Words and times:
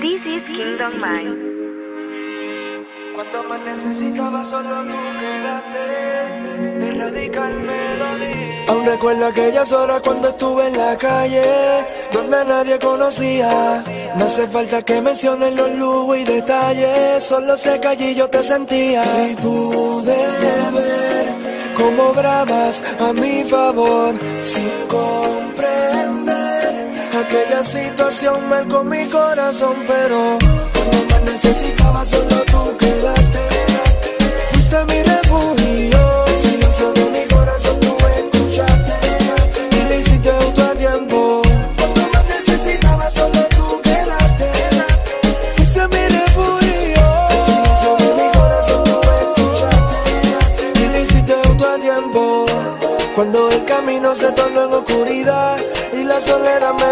This 0.00 0.24
is 0.26 0.44
Kingdom 0.44 1.00
Mind. 1.00 1.36
Cuando 3.14 3.42
más 3.48 3.60
necesitaba 3.62 4.44
solo 4.44 4.84
tú 4.84 4.96
quedaste 5.18 5.84
de 6.78 6.92
Radical 6.92 7.54
Melody. 7.54 8.66
Aún 8.68 8.86
recuerdo 8.86 9.26
aquellas 9.26 9.72
horas 9.72 10.00
cuando 10.02 10.28
estuve 10.28 10.68
en 10.68 10.76
la 10.76 10.96
calle, 10.96 11.42
donde 12.12 12.44
nadie 12.44 12.78
conocía. 12.78 13.82
No 14.16 14.24
hace 14.24 14.46
falta 14.46 14.82
que 14.82 15.02
mencionen 15.02 15.56
los 15.56 15.70
lujos 15.72 16.18
y 16.18 16.24
detalles, 16.24 17.24
solo 17.24 17.56
sé 17.56 17.80
que 17.80 17.88
allí 17.88 18.14
yo 18.14 18.28
te 18.30 18.44
sentía. 18.44 19.02
Y 19.30 19.34
pude 19.34 20.16
ver 20.74 21.34
cómo 21.76 22.12
bravas 22.12 22.84
a 23.00 23.12
mi 23.12 23.42
favor, 23.42 24.14
sin 24.42 24.70
comprender 24.86 25.97
aquella 27.28 27.62
situación 27.62 28.48
mal 28.48 28.66
con 28.68 28.88
mi 28.88 29.04
corazón, 29.06 29.74
pero 29.86 30.38
cuando 30.72 31.14
más 31.14 31.22
necesitaba 31.22 32.02
solo 32.02 32.36
tú 32.46 32.74
quedaste. 32.78 33.38
Fuiste 34.50 34.78
mi 34.86 35.02
refugio, 35.02 36.24
silencio 36.40 36.92
de 36.94 37.10
mi 37.10 37.26
corazón 37.26 37.78
tú 37.80 37.96
escuchaste 38.16 38.94
y 39.72 39.88
le 39.88 40.00
hiciste 40.00 40.30
auto 40.30 40.62
a 40.62 40.74
tiempo. 40.74 41.42
Cuando 41.76 42.00
más 42.14 42.24
necesitaba 42.24 43.10
solo 43.10 43.40
tú 43.56 43.80
quedaste. 43.82 44.50
Fuiste 45.56 45.88
mi 45.88 46.08
refugio, 46.08 47.06
silencio 47.46 47.96
de 47.98 48.22
mi 48.22 48.28
corazón 48.38 48.84
tú 48.84 49.00
escuchaste 49.20 50.80
y 50.82 50.88
le 50.88 51.02
hiciste 51.02 51.34
auto 51.44 51.68
a 51.68 51.78
tiempo. 51.78 52.46
Cuando 53.14 53.50
el 53.50 53.64
camino 53.66 54.14
se 54.14 54.32
tornó 54.32 54.64
en 54.64 54.72
oscuridad 54.72 55.58
y 55.92 56.04
la 56.04 56.20
soledad 56.20 56.72
me 56.74 56.87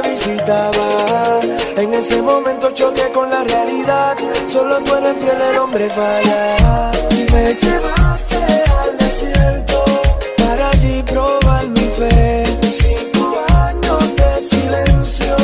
En 1.77 1.93
ese 1.93 2.23
momento 2.23 2.71
choqué 2.71 3.13
con 3.13 3.29
la 3.29 3.45
realidad. 3.45 4.17
Solo 4.47 4.81
tú 4.83 4.95
eres 4.95 5.15
fiel, 5.19 5.39
el 5.43 5.59
hombre 5.59 5.91
falla. 5.91 6.91
Y 7.11 7.31
me 7.33 7.55
llevaste 7.55 8.37
al 8.81 8.97
desierto 8.97 9.85
para 10.39 10.71
allí 10.71 11.03
probar 11.03 11.69
mi 11.69 11.89
fe. 11.99 12.45
Cinco 12.73 13.45
años 13.59 14.17
de 14.17 14.41
silencio 14.41 15.37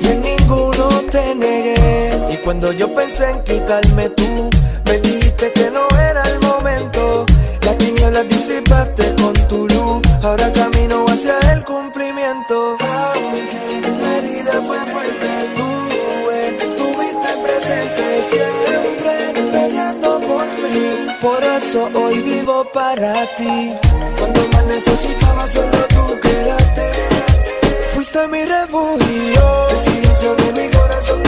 y 0.00 0.06
en 0.06 0.22
ninguno 0.22 0.88
te 1.10 1.34
negué. 1.34 2.28
Y 2.32 2.36
cuando 2.36 2.70
yo 2.72 2.94
pensé 2.94 3.30
en 3.30 3.42
quitarme 3.42 4.10
tú, 4.10 4.48
me 4.84 4.98
dijiste 4.98 5.50
que 5.52 5.72
no 5.72 5.88
era 5.98 6.22
el 6.22 6.38
momento. 6.38 7.26
Las 7.62 7.76
tinieblas 7.78 8.28
disipaste 8.28 9.12
con 9.20 9.32
tu 9.48 9.66
luz. 9.66 10.00
Ahora 10.22 10.52
camino 10.52 11.04
hacia 11.08 11.36
el 11.52 11.64
cumplimiento. 11.64 12.76
Por 21.20 21.44
eso 21.44 21.90
hoy 21.94 22.18
vivo 22.20 22.64
para 22.72 23.26
ti. 23.36 23.74
Cuando 24.18 24.48
más 24.48 24.64
necesitaba, 24.64 25.46
solo 25.46 25.70
tú 25.88 26.18
quedaste. 26.18 26.92
Fuiste 27.92 28.26
mi 28.28 28.42
refugio. 28.44 29.68
El 29.70 29.80
silencio 29.80 30.34
de 30.36 30.52
mi 30.52 30.70
corazón 30.74 31.22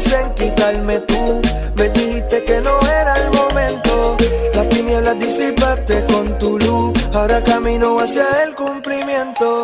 pensé 0.00 0.20
en 0.20 0.34
quitarme 0.34 0.98
tú, 1.00 1.42
me 1.76 1.88
dijiste 1.90 2.42
que 2.44 2.60
no 2.60 2.80
era 2.80 3.16
el 3.16 3.30
momento. 3.32 4.16
Las 4.54 4.68
tinieblas 4.68 5.18
disipaste 5.18 6.06
con 6.06 6.38
tu 6.38 6.58
luz. 6.58 6.92
Ahora 7.12 7.42
camino 7.42 7.98
hacia 7.98 8.24
el 8.44 8.54
cumplimiento. 8.54 9.59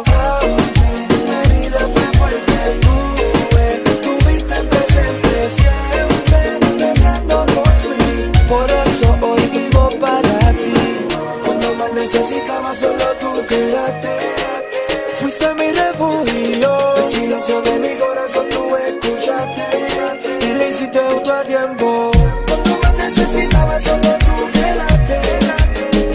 Auto 21.26 21.40
a 21.40 21.44
tiempo. 21.44 22.10
Cuando 22.46 22.78
más 22.82 22.94
necesitaba, 22.94 23.80
solo 23.80 24.10
tú 24.18 24.50
quedaste. 24.52 25.20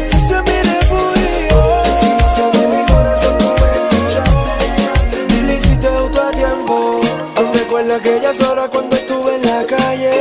Fuiste 0.10 0.36
mi 0.48 0.58
refugio. 0.72 1.84
El 1.86 1.96
silencio 2.02 2.52
de 2.54 2.68
mi 2.68 2.86
corazón 2.92 3.38
tú 3.38 3.46
escuchaste. 3.76 5.36
Y 5.36 5.42
le 5.42 5.56
hiciste 5.56 5.88
auto 5.88 6.22
a 6.22 6.32
tiempo. 6.32 7.02
Aún 7.36 7.54
recuerdo 7.54 7.96
aquellas 7.96 8.40
horas 8.42 8.70
cuando 8.70 8.96
estuve 8.96 9.36
en 9.36 9.42
la 9.46 9.66
calle. 9.66 10.14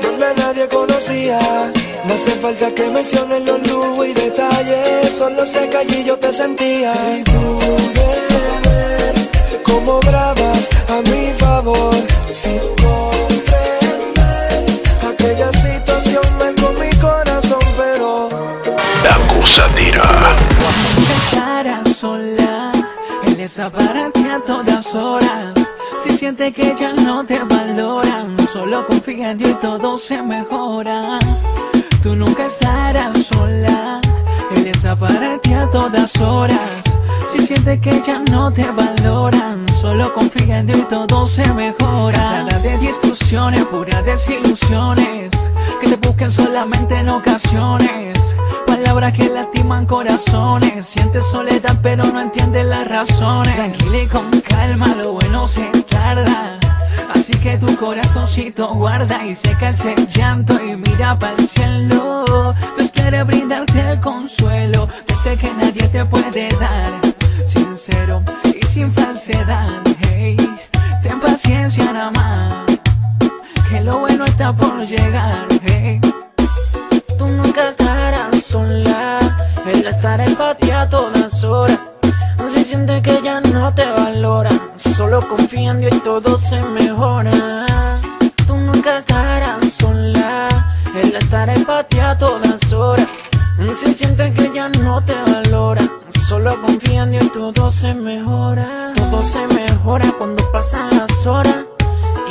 Donde 0.00 0.34
nadie 0.34 0.68
conocía. 0.68 1.38
No 2.04 2.14
hace 2.14 2.32
falta 2.32 2.72
que 2.74 2.88
mencionen 2.88 3.44
los 3.44 3.66
lujos 3.68 4.06
y 4.06 4.14
detalles. 4.14 5.12
Solo 5.12 5.44
sé 5.44 5.68
que 5.68 5.76
allí 5.76 6.04
yo 6.04 6.18
te 6.18 6.32
sentía. 6.32 6.94
Y 7.18 7.22
pude 7.24 8.60
ver 8.64 9.14
cómo 9.62 10.00
bravas 10.00 10.70
a 10.88 11.02
mi 11.02 11.32
favor. 11.38 11.94
Sin 12.32 12.60
gozadera. 19.42 20.36
estará 21.16 21.82
sola, 21.84 22.72
él 23.26 23.36
desaparece 23.36 24.30
a 24.30 24.40
todas 24.40 24.94
horas. 24.94 25.52
Si 25.98 26.16
siente 26.16 26.52
que 26.52 26.74
ya 26.78 26.92
no 26.92 27.24
te 27.24 27.40
valoran, 27.40 28.36
solo 28.48 28.86
confía 28.86 29.32
en 29.32 29.38
Dios 29.38 29.50
y 29.50 29.54
todo 29.54 29.98
se 29.98 30.22
mejora. 30.22 31.18
Tú 32.02 32.14
nunca 32.14 32.46
estarás 32.46 33.26
sola, 33.26 34.00
él 34.54 34.64
desaparece 34.64 35.54
a 35.54 35.68
todas 35.70 36.20
horas. 36.20 36.82
Si 37.28 37.44
siente 37.44 37.80
que 37.80 38.02
ya 38.06 38.20
no 38.30 38.52
te 38.52 38.66
valoran, 38.70 39.64
solo 39.80 40.12
confía 40.14 40.58
en 40.58 40.66
Dios 40.66 40.78
y 40.78 40.84
todo 40.84 41.26
se 41.26 41.46
mejora. 41.52 42.18
Cansada 42.18 42.58
de 42.60 42.78
discusiones, 42.78 43.64
puras 43.66 44.04
desilusiones, 44.04 45.30
que 45.80 45.88
te 45.88 45.96
busquen 45.96 46.30
solamente 46.30 46.96
en 46.96 47.08
ocasiones. 47.08 48.36
Palabras 48.82 49.12
que 49.12 49.28
lastiman 49.28 49.86
corazones. 49.86 50.84
Sientes 50.84 51.24
soledad, 51.30 51.78
pero 51.84 52.04
no 52.04 52.20
entiendes 52.20 52.66
las 52.66 52.88
razones. 52.88 53.54
Tranquila 53.54 53.98
y 54.02 54.06
con 54.08 54.40
calma, 54.40 54.88
lo 54.96 55.12
bueno 55.12 55.46
se 55.46 55.70
tarda. 55.88 56.58
Así 57.14 57.32
que 57.34 57.58
tu 57.58 57.76
corazoncito 57.76 58.74
guarda 58.74 59.24
y 59.24 59.36
seca 59.36 59.68
ese 59.68 59.94
llanto 60.12 60.54
y 60.60 60.74
mira 60.74 61.16
para 61.16 61.36
el 61.36 61.46
cielo. 61.46 62.54
Dios 62.76 62.90
quiere 62.90 63.22
brindarte 63.22 63.88
el 63.88 64.00
consuelo. 64.00 64.88
Dice 65.06 65.36
que 65.36 65.52
nadie 65.54 65.86
te 65.86 66.04
puede 66.04 66.48
dar. 66.56 67.00
Sincero 67.46 68.24
y 68.60 68.66
sin 68.66 68.92
falsedad. 68.92 69.80
Hey, 70.00 70.36
ten 71.04 71.20
paciencia 71.20 71.84
nada 71.92 72.10
más. 72.10 72.66
Que 73.70 73.80
lo 73.80 74.00
bueno 74.00 74.24
está 74.24 74.52
por 74.52 74.84
llegar. 74.84 75.46
Hey. 75.62 76.00
Tú 77.16 77.28
nunca 77.28 77.68
estarás 77.68 78.01
sola, 78.42 79.20
él 79.66 79.86
estará 79.86 80.24
en 80.24 80.36
a 80.40 80.88
todas 80.88 81.44
horas. 81.44 81.78
Si 82.48 82.64
siente 82.64 83.00
que 83.00 83.20
ya 83.22 83.40
no 83.40 83.72
te 83.72 83.84
valora, 83.86 84.50
solo 84.76 85.26
confía 85.28 85.70
en 85.70 85.80
Dios 85.80 85.94
y 85.94 86.00
todo 86.00 86.36
se 86.36 86.60
mejora. 86.60 87.66
Tú 88.46 88.56
nunca 88.56 88.98
estarás 88.98 89.72
sola, 89.72 90.48
él 91.00 91.14
estará 91.14 91.54
en 91.54 91.66
a 91.70 92.18
todas 92.18 92.72
horas. 92.72 93.06
Si 93.80 93.94
siente 93.94 94.32
que 94.32 94.50
ya 94.52 94.68
no 94.68 95.02
te 95.04 95.14
valora, 95.14 95.82
solo 96.26 96.60
confía 96.60 97.04
en 97.04 97.12
Dios 97.12 97.24
y 97.24 97.28
todo 97.30 97.70
se 97.70 97.94
mejora. 97.94 98.92
Todo 98.96 99.22
se 99.22 99.46
mejora 99.46 100.12
cuando 100.18 100.50
pasan 100.50 100.90
las 100.96 101.26
horas 101.26 101.64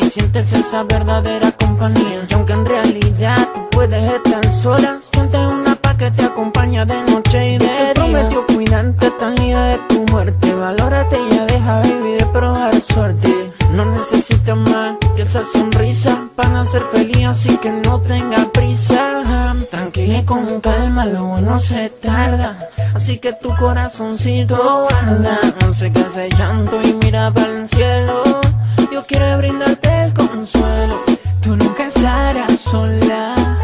y 0.02 0.06
sientes 0.06 0.52
esa 0.52 0.84
verdadera 0.84 1.52
compañía. 1.54 2.28
Y 2.30 2.34
aunque 2.34 2.54
en 2.54 2.66
realidad 2.66 3.48
tú 3.54 3.69
puedes 3.72 4.13
estar 4.13 4.54
sola, 4.54 4.98
sientes 5.00 5.40
una 5.40 5.61
que 6.01 6.09
te 6.09 6.24
acompaña 6.24 6.83
de 6.83 7.00
noche 7.03 7.53
y 7.53 7.57
de 7.59 7.65
día. 7.68 7.94
Te 7.94 8.00
prometió 8.00 8.44
cuidarte 8.48 9.12
tan 9.19 9.36
lía 9.36 9.62
de 9.62 9.77
tu 9.88 10.03
muerte. 10.06 10.51
Valórate 10.51 11.15
y 11.15 11.36
ya 11.36 11.45
deja 11.45 11.81
vivir 11.83 12.18
de 12.18 12.25
probar 12.25 12.81
suerte. 12.81 13.51
No 13.75 13.86
necesitas 13.86 14.57
más 14.57 14.98
que 15.15 15.21
esa 15.21 15.44
sonrisa 15.44 16.27
para 16.36 16.62
hacer 16.62 16.81
feliz, 16.92 17.27
así 17.27 17.56
que 17.57 17.69
no 17.69 18.01
tenga 18.01 18.51
prisa. 18.51 19.21
Tranquila 19.69 20.18
y 20.18 20.24
con 20.25 20.59
calma, 20.59 21.06
lo 21.06 21.25
bueno 21.25 21.59
se 21.59 21.92
tarda. 21.92 22.57
Así 22.95 23.19
que 23.19 23.33
tu 23.33 23.56
corazoncito 23.56 24.57
guarda. 24.89 25.38
Que 25.94 26.00
hace 26.00 26.30
llanto 26.30 26.81
y 26.81 26.94
mira 26.94 27.31
para 27.31 27.59
el 27.59 27.68
cielo. 27.68 28.24
Yo 28.92 29.03
quiero 29.03 29.38
brindarte 29.38 30.03
el 30.06 30.13
consuelo. 30.15 30.95
Tú 31.44 31.56
nunca 31.56 31.86
estarás 31.86 32.59
sola. 32.59 33.61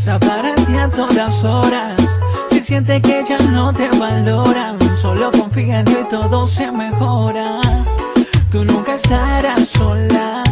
Está 0.00 0.18
para 0.18 0.54
ti 0.54 0.74
a 0.78 0.88
todas 0.88 1.44
horas. 1.44 2.00
Si 2.48 2.62
sientes 2.62 3.02
que 3.02 3.22
ya 3.22 3.36
no 3.50 3.70
te 3.70 3.86
valoran, 3.98 4.78
solo 4.96 5.30
confía 5.30 5.80
en 5.80 5.84
Dios 5.84 6.00
y 6.00 6.08
todo 6.08 6.46
se 6.46 6.72
mejora. 6.72 7.60
Tú 8.50 8.64
nunca 8.64 8.94
estarás 8.94 9.68
sola. 9.68 10.42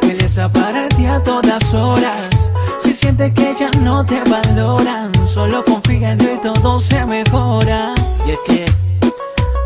Está 0.00 0.50
para 0.50 0.88
ti 0.88 1.04
a 1.04 1.22
todas 1.22 1.74
horas. 1.74 2.50
Si 2.80 2.94
sientes 2.94 3.34
que 3.34 3.54
ya 3.60 3.70
no 3.82 4.06
te 4.06 4.22
valoran, 4.24 5.12
solo 5.28 5.62
confía 5.62 6.12
en 6.12 6.18
Dios 6.18 6.30
y 6.36 6.40
todo 6.40 6.78
se 6.78 7.04
mejora. 7.04 7.92
Y 8.26 8.30
es 8.30 8.38
que 8.46 8.64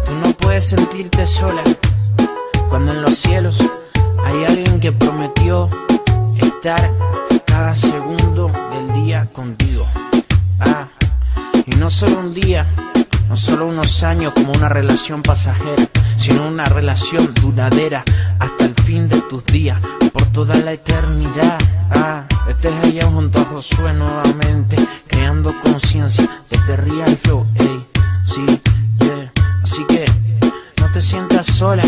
tú 0.05 0.15
no 0.17 0.33
puedes 0.33 0.65
sentirte 0.65 1.25
sola 1.29 1.63
cuando 2.69 2.91
en 2.91 3.03
los 3.03 3.15
cielos 3.15 3.57
hay 4.27 4.45
alguien 4.47 4.81
que 4.81 4.91
prometió 4.91 5.71
estar 6.41 6.91
cada 7.47 7.77
segundo 7.77 8.28
día 9.09 9.27
contigo. 9.33 9.87
Ah, 10.61 10.87
y 11.65 11.77
no 11.77 11.89
solo 11.89 12.21
un 12.21 12.35
día, 12.35 12.67
no 13.31 13.37
solo 13.37 13.67
unos 13.67 14.03
años 14.03 14.35
como 14.35 14.53
una 14.53 14.69
relación 14.69 15.23
pasajera, 15.23 15.89
sino 16.19 16.47
una 16.47 16.67
relación 16.67 17.33
duradera 17.41 18.05
hasta 18.39 18.67
el 18.67 18.75
fin 18.75 19.09
de 19.09 19.23
tus 19.23 19.47
días, 19.47 19.81
por 20.13 20.27
toda 20.27 20.57
la 20.57 20.75
eternidad. 20.75 21.59
Ah, 21.91 22.27
estés 22.51 22.75
allá 22.85 23.07
junto 23.07 23.41
a 23.41 23.45
Josué 23.45 23.95
nuevamente, 23.95 24.77
creando 25.07 25.59
conciencia 25.59 26.29
desde 26.51 26.77
Real 26.77 27.17
Flow, 27.17 27.47
ey, 27.55 27.87
sí, 28.27 28.45
yeah. 29.01 29.33
Así 29.63 29.87
que 29.87 30.05
no 30.83 30.93
te 30.93 31.01
sientas 31.01 31.47
sola, 31.47 31.83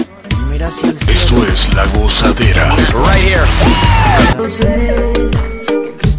mira 0.50 0.69
hacia 0.69 0.88
el 0.88 0.99
cielo. 0.99 1.12
Esto 1.12 1.52
es 1.52 1.75
La 1.75 1.84
Gozadera. 1.84 2.76
Right 2.76 3.22
here. 4.49 5.50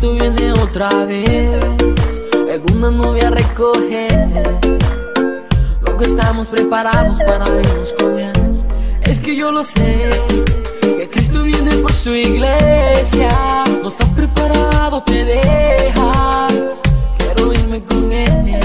Yo 0.02 0.14
sé 0.14 0.18
que 0.18 0.30
Cristo 0.30 0.36
viene 0.36 0.54
otra 0.54 1.06
vez 1.06 1.50
en 2.50 2.76
una 2.76 2.92
novia 2.92 3.28
a 3.28 3.32
recoger 3.32 4.30
lo 5.82 5.98
que 5.98 6.06
estamos 6.06 6.48
preparados 6.48 7.18
para 7.24 7.46
con 7.46 8.20
él. 8.20 8.32
Es 9.04 9.20
que 9.20 9.36
yo 9.36 9.52
lo 9.52 9.64
sé 9.64 10.10
que 10.82 11.10
Cristo 11.10 11.44
viene 11.44 11.76
por 11.78 11.92
su 11.92 12.14
iglesia. 12.14 13.64
No 13.84 13.90
estás 13.90 14.10
preparado, 14.10 15.04
te 15.04 15.24
deja. 15.24 16.48
Quiero 17.18 17.54
irme 17.54 17.84
con 17.84 18.12
él. 18.12 18.60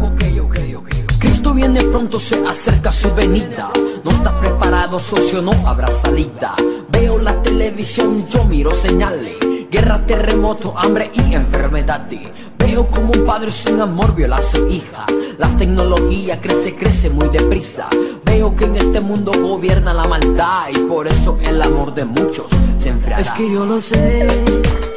Ok, 0.00 0.22
ok, 0.42 0.58
ok. 0.78 0.88
Cristo 1.18 1.54
viene 1.54 1.82
pronto, 1.84 2.18
se 2.18 2.44
acerca 2.44 2.92
su 2.92 3.14
venida. 3.14 3.70
No 4.02 4.10
estás 4.10 4.32
preparado, 4.34 4.98
socio, 4.98 5.42
no 5.42 5.52
habrá 5.64 5.90
salida. 5.90 6.54
Veo 6.88 7.18
la 7.18 7.40
televisión, 7.42 8.26
yo 8.26 8.44
miro 8.44 8.72
señales. 8.72 9.57
Guerra, 9.70 10.00
terremoto, 10.06 10.72
hambre 10.78 11.10
y 11.12 11.34
enfermedad. 11.34 12.08
Veo 12.56 12.86
como 12.86 13.12
un 13.12 13.26
padre 13.26 13.50
sin 13.50 13.78
amor 13.82 14.14
viola 14.14 14.36
a 14.36 14.42
su 14.42 14.66
hija. 14.66 15.04
La 15.36 15.54
tecnología 15.58 16.40
crece, 16.40 16.74
crece 16.74 17.10
muy 17.10 17.28
deprisa. 17.28 17.86
Veo 18.24 18.56
que 18.56 18.64
en 18.64 18.76
este 18.76 19.00
mundo 19.00 19.30
gobierna 19.38 19.92
la 19.92 20.04
maldad 20.04 20.68
y 20.72 20.78
por 20.78 21.06
eso 21.06 21.38
el 21.42 21.60
amor 21.60 21.92
de 21.92 22.06
muchos 22.06 22.46
se 22.78 22.88
enfriará. 22.88 23.20
Es 23.20 23.30
que 23.32 23.52
yo 23.52 23.66
lo 23.66 23.78
sé, 23.82 24.26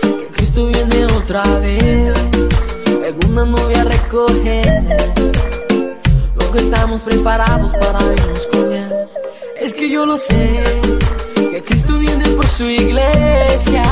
que 0.02 0.28
Cristo 0.34 0.68
viene 0.68 1.06
otra 1.06 1.44
vez. 1.60 2.14
En 2.88 3.30
una 3.30 3.44
novia 3.44 3.84
recoger 3.84 4.84
lo 6.34 6.50
que 6.50 6.60
estamos 6.60 7.02
preparados 7.02 7.74
para 7.74 8.00
irnos 8.14 8.48
con 8.48 8.72
él. 8.72 8.94
Es 9.60 9.74
que 9.74 9.90
yo 9.90 10.06
lo 10.06 10.18
sé, 10.18 10.64
que 11.36 11.62
Cristo 11.62 11.98
viene 11.98 12.26
por 12.30 12.46
su 12.48 12.64
iglesia. 12.64 13.84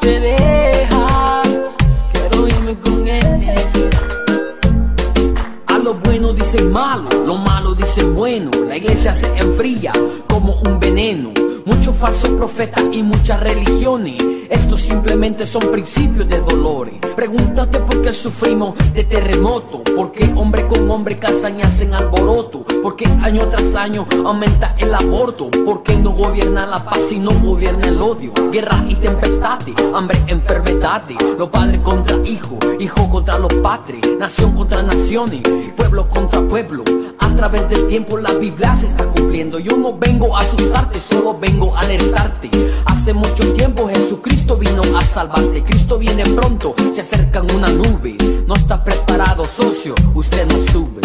Te 0.00 0.20
deja. 0.20 1.42
Quiero 2.12 2.48
irme 2.48 2.78
con 2.78 3.08
él. 3.08 3.54
A 5.66 5.78
lo 5.78 5.94
bueno 5.94 6.32
dicen 6.32 6.70
malo, 6.70 7.08
lo 7.26 7.36
malo 7.36 7.74
dicen 7.74 8.14
bueno. 8.14 8.50
La 8.68 8.76
iglesia 8.76 9.14
se 9.14 9.26
enfría 9.36 9.92
como 10.28 10.54
un 10.62 10.78
veneno. 10.78 11.41
Falsos 12.02 12.30
profetas 12.30 12.82
y 12.90 13.00
muchas 13.04 13.38
religiones. 13.38 14.20
Estos 14.50 14.82
simplemente 14.82 15.46
son 15.46 15.70
principios 15.70 16.28
de 16.28 16.40
dolores. 16.40 16.94
Pregúntate 17.14 17.78
por 17.78 18.02
qué 18.02 18.12
sufrimos 18.12 18.74
de 18.92 19.04
terremoto. 19.04 19.84
Por 19.84 20.10
qué 20.10 20.24
hombre 20.34 20.66
con 20.66 20.90
hombre 20.90 21.20
casan 21.20 21.60
y 21.60 21.62
hacen 21.62 21.94
alboroto. 21.94 22.64
Por 22.82 22.96
qué 22.96 23.06
año 23.06 23.46
tras 23.46 23.76
año 23.76 24.08
aumenta 24.24 24.74
el 24.78 24.92
aborto. 24.92 25.48
Por 25.64 25.84
qué 25.84 25.94
no 25.94 26.10
gobierna 26.10 26.66
la 26.66 26.84
paz 26.84 27.12
y 27.12 27.20
no 27.20 27.30
gobierna 27.38 27.86
el 27.86 28.02
odio. 28.02 28.32
Guerra 28.50 28.84
y 28.88 28.96
tempestades, 28.96 29.76
hambre, 29.94 30.20
enfermedades. 30.26 31.16
Los 31.38 31.50
padres 31.50 31.82
contra 31.82 32.16
hijos, 32.24 32.58
hijos 32.80 33.06
contra 33.12 33.38
los 33.38 33.54
padres. 33.62 34.00
Nación 34.18 34.56
contra 34.56 34.82
naciones, 34.82 35.42
pueblo 35.76 36.08
contra 36.08 36.40
pueblo. 36.40 36.82
A 37.32 37.36
través 37.36 37.66
del 37.70 37.88
tiempo 37.88 38.18
la 38.18 38.34
Biblia 38.34 38.76
se 38.76 38.86
está 38.86 39.04
cumpliendo. 39.06 39.58
Yo 39.58 39.74
no 39.76 39.96
vengo 39.98 40.36
a 40.36 40.42
asustarte, 40.42 41.00
solo 41.00 41.38
vengo 41.40 41.74
a 41.74 41.80
alertarte. 41.80 42.50
Hace 42.84 43.14
mucho 43.14 43.54
tiempo 43.54 43.88
Jesucristo 43.88 44.56
vino 44.56 44.82
a 44.96 45.02
salvarte. 45.02 45.64
Cristo 45.64 45.98
viene 45.98 46.24
pronto, 46.24 46.74
se 46.92 47.00
acerca 47.00 47.40
en 47.40 47.56
una 47.56 47.68
nube. 47.70 48.16
No 48.46 48.54
está 48.54 48.84
preparado, 48.84 49.48
socio, 49.48 49.94
usted 50.14 50.46
no 50.46 50.58
sube. 50.70 51.00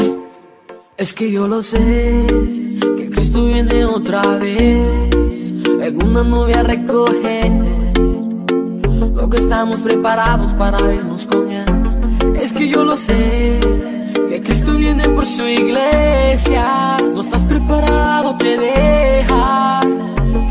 Es 0.98 1.14
que 1.14 1.32
yo 1.32 1.48
lo 1.48 1.64
sé, 1.64 2.28
que 2.98 3.10
Cristo 3.10 3.46
viene 3.46 3.86
otra 3.86 4.22
vez. 4.38 5.54
En 5.82 6.04
una 6.04 6.24
novia 6.24 6.60
a 6.60 6.64
recoger 6.64 7.52
lo 9.16 9.30
que 9.30 9.38
estamos 9.38 9.80
preparados 9.80 10.52
para 10.54 10.78
irnos 10.94 11.26
con 11.26 11.50
él. 11.50 11.66
Es 12.36 12.52
que 12.52 12.68
yo 12.68 12.84
lo 12.84 12.98
sé, 12.98 13.60
que 14.38 14.44
Cristo 14.44 14.74
viene 14.74 15.08
por 15.10 15.26
su 15.26 15.44
iglesia. 15.48 16.98
No 17.14 17.22
estás 17.22 17.42
preparado, 17.44 18.36
te 18.38 18.58
deja. 18.58 19.80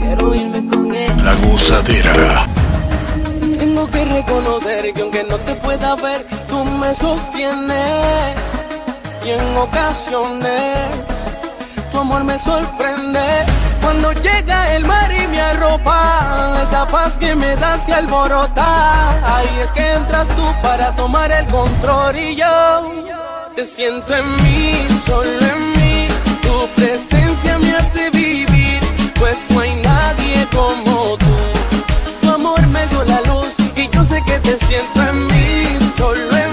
Quiero 0.00 0.34
irme 0.34 0.66
con 0.68 0.94
él. 0.94 1.12
La 1.24 1.34
Gozadera. 1.34 2.46
Tengo 3.58 3.88
que 3.90 4.04
reconocer 4.04 4.92
que 4.92 5.02
aunque 5.02 5.24
no 5.24 5.38
te 5.38 5.54
pueda 5.56 5.94
ver, 5.96 6.26
tú 6.48 6.64
me 6.64 6.94
sostienes. 6.94 8.36
Y 9.24 9.30
en 9.30 9.56
ocasiones 9.56 10.88
tu 11.92 11.98
amor 11.98 12.24
me 12.24 12.38
sorprende. 12.38 13.26
Cuando 13.82 14.12
llega 14.14 14.74
el 14.74 14.84
mar 14.84 15.10
y 15.12 15.26
me 15.28 15.40
arropa, 15.40 16.58
esa 16.68 16.86
paz 16.88 17.12
que 17.20 17.34
me 17.36 17.54
das 17.56 17.80
se 17.86 17.94
alborota. 17.94 19.36
Ahí 19.36 19.48
es 19.62 19.70
que 19.72 19.92
entras 19.92 20.26
tú 20.36 20.44
para 20.62 20.90
tomar 20.96 21.30
el 21.30 21.46
control 21.46 22.16
y 22.16 22.36
yo 22.36 23.05
te 23.56 23.64
siento 23.64 24.14
en 24.14 24.36
mí, 24.44 24.86
solo 25.06 25.30
en 25.30 25.72
mí. 25.72 26.08
Tu 26.42 26.68
presencia 26.76 27.58
me 27.58 27.74
hace 27.74 28.10
vivir, 28.10 28.80
pues 29.18 29.38
no 29.48 29.60
hay 29.60 29.74
nadie 29.76 30.46
como 30.52 31.16
tú. 31.16 31.36
Tu 32.20 32.30
amor 32.30 32.66
me 32.66 32.86
dio 32.88 33.02
la 33.04 33.22
luz 33.22 33.48
y 33.74 33.88
yo 33.88 34.04
sé 34.04 34.22
que 34.26 34.38
te 34.40 34.58
siento 34.66 35.00
en 35.08 35.26
mí, 35.28 35.78
solo 35.96 36.36
en 36.36 36.40
mí. 36.40 36.45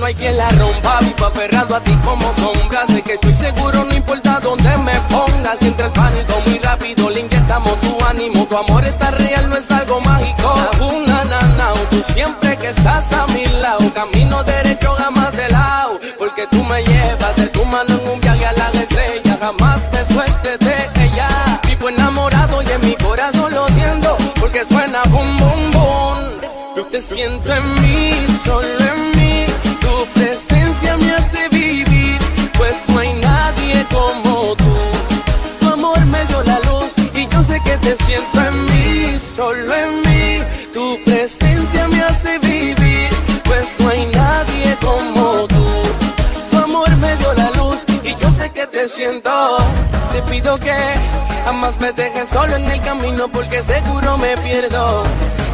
No 0.00 0.06
hay 0.06 0.14
quien 0.14 0.36
la 0.36 0.48
rompa, 0.52 0.98
vivo 1.00 1.26
aferrado 1.26 1.76
a 1.76 1.80
ti 1.80 1.92
como 2.04 2.32
sombra. 2.34 2.86
Sé 2.86 3.02
que 3.02 3.14
estoy 3.14 3.34
seguro, 3.34 3.84
no 3.84 3.94
importa 3.94 4.40
dónde 4.40 4.76
me 4.78 4.94
pongas. 5.12 5.58
Si 5.60 5.66
entra 5.68 5.86
el 5.86 5.92
pánico 5.92 6.40
muy 6.46 6.58
rápido, 6.58 7.10
le 7.10 7.20
inyectamos 7.20 7.78
tu 7.82 8.04
ánimo. 8.06 8.46
Tu 8.46 8.56
amor 8.56 8.84
está 8.84 9.10
real, 9.10 9.50
no 9.50 9.56
es 9.56 9.70
algo 9.70 10.00
mágico. 10.00 10.54
Una 10.94 11.24
nana, 11.24 11.66
tú 11.90 12.02
siempre 12.14 12.56
que 12.56 12.68
estás 12.68 13.12
a 13.12 13.26
mi 13.28 13.44
lado. 13.60 13.92
Camino 13.92 14.42
derecho, 14.42 14.94
jamás 14.96 15.32
de 15.36 15.48
lado. 15.50 16.00
Porque 16.18 16.46
tú 16.50 16.64
me 16.64 16.82
llevas 16.82 17.36
de 17.36 17.46
tu 17.48 17.64
mano 17.66 17.94
en 17.94 18.08
un 18.08 18.20
viaje 18.20 18.46
a 18.46 18.52
la 18.52 18.70
estrella. 18.70 19.36
Jamás 19.38 19.90
te 19.90 20.14
sueltes 20.14 20.58
de 20.60 21.04
ella. 21.04 21.28
Vivo 21.66 21.88
enamorado 21.90 22.62
y 22.62 22.70
en 22.70 22.80
mi 22.80 22.94
corazón 22.96 23.52
lo 23.52 23.68
siento. 23.68 24.16
Porque 24.40 24.64
suena 24.64 25.02
bum 25.10 25.36
bum. 25.38 25.60
Yo 26.76 26.86
te 26.86 27.02
siento 27.02 27.54
en 27.54 27.74
mí, 27.74 28.26
solo 28.46 28.79
siento 38.10 38.40
en 38.48 38.64
mí, 38.64 39.20
solo 39.36 39.74
en 39.74 40.00
mí. 40.02 40.42
Tu 40.72 40.98
presencia 41.04 41.88
me 41.88 42.00
hace 42.02 42.38
vivir, 42.38 43.10
pues 43.44 43.66
no 43.78 43.88
hay 43.88 44.06
nadie 44.06 44.76
como 44.80 45.46
tú. 45.46 45.66
Tu 46.50 46.58
amor 46.58 46.90
me 46.96 47.16
dio 47.16 47.32
la 47.34 47.50
luz 47.50 47.78
y 48.02 48.10
yo 48.20 48.28
sé 48.38 48.50
que 48.50 48.66
te 48.66 48.88
siento. 48.88 49.30
Te 50.12 50.22
pido 50.22 50.58
que 50.58 50.76
jamás 51.44 51.74
me 51.80 51.92
dejes 51.92 52.28
solo 52.32 52.56
en 52.56 52.66
el 52.70 52.80
camino 52.80 53.28
porque 53.28 53.62
seguro 53.62 54.18
me 54.18 54.36
pierdo. 54.38 55.04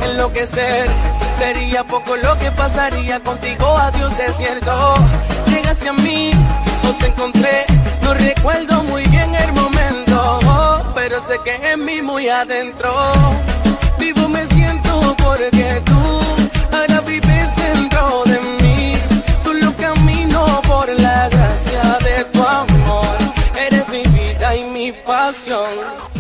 Enloquecer 0.03 0.87
sería 1.39 1.85
poco 1.85 2.17
lo 2.17 2.39
que 2.39 2.51
pasaría 2.53 3.21
contigo, 3.21 3.67
adiós 3.79 4.17
desierto. 4.17 4.97
Llegaste 5.47 5.89
a 5.89 5.93
mí, 5.93 6.31
no 6.85 6.91
te 6.99 7.07
encontré, 7.07 7.67
no 8.03 8.15
recuerdo 8.15 8.83
muy 8.85 9.05
bien 9.09 9.35
el 9.35 9.53
momento 9.53 9.76
pero 10.97 11.21
sé 11.29 11.39
que 11.45 11.55
en 11.73 11.85
mí 11.85 12.01
muy 12.01 12.27
adentro. 12.27 12.91
Vivo 13.99 14.29
me 14.31 14.45
siento 14.47 15.15
porque 15.23 15.83
tú 15.85 16.01
ahora 16.75 17.01
vives 17.03 17.49
dentro 17.65 18.25
de 18.25 18.39
mí. 18.63 18.95
Solo 19.45 19.73
camino 19.77 20.41
por 20.67 20.89
la 20.89 21.29
gracia 21.29 21.99
de 22.07 22.25
tu 22.33 22.43
amor. 22.43 23.17
Eres 23.67 23.87
mi 23.91 24.05
vida 24.05 24.57
y 24.57 24.65
mi 24.65 24.93
pasión. 24.93 26.16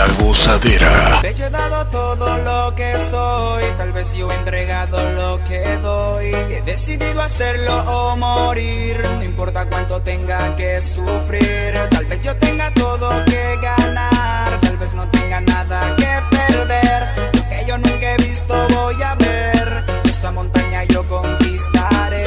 La, 0.00 0.06
gozadera. 0.14 1.20
Te 1.20 1.28
he 1.28 1.50
dado 1.50 1.86
todo 1.88 2.38
lo 2.38 2.74
que 2.74 2.98
soy, 2.98 3.64
tal 3.76 3.92
vez 3.92 4.14
yo 4.14 4.32
he 4.32 4.34
entregado 4.34 4.98
lo 5.12 5.44
que 5.44 5.60
doy. 5.82 6.32
He 6.32 6.62
decidido 6.62 7.20
hacerlo 7.20 7.82
o 7.82 8.16
morir, 8.16 9.04
no 9.18 9.22
importa 9.22 9.66
cuánto 9.66 10.00
tenga 10.00 10.56
que 10.56 10.80
sufrir. 10.80 11.74
Tal 11.90 12.06
vez 12.06 12.22
yo 12.22 12.34
tenga 12.36 12.72
todo 12.72 13.10
que 13.26 13.58
ganar, 13.60 14.58
tal 14.62 14.78
vez 14.78 14.94
no 14.94 15.06
tenga 15.10 15.42
nada 15.42 15.94
que 15.96 16.36
perder. 16.36 17.34
Lo 17.34 17.48
que 17.50 17.64
yo 17.66 17.76
nunca 17.76 18.14
he 18.14 18.16
visto 18.16 18.54
voy 18.70 19.02
a 19.02 19.14
ver, 19.16 19.84
esa 20.04 20.30
montaña 20.30 20.82
yo 20.84 21.06
conquistaré. 21.06 22.24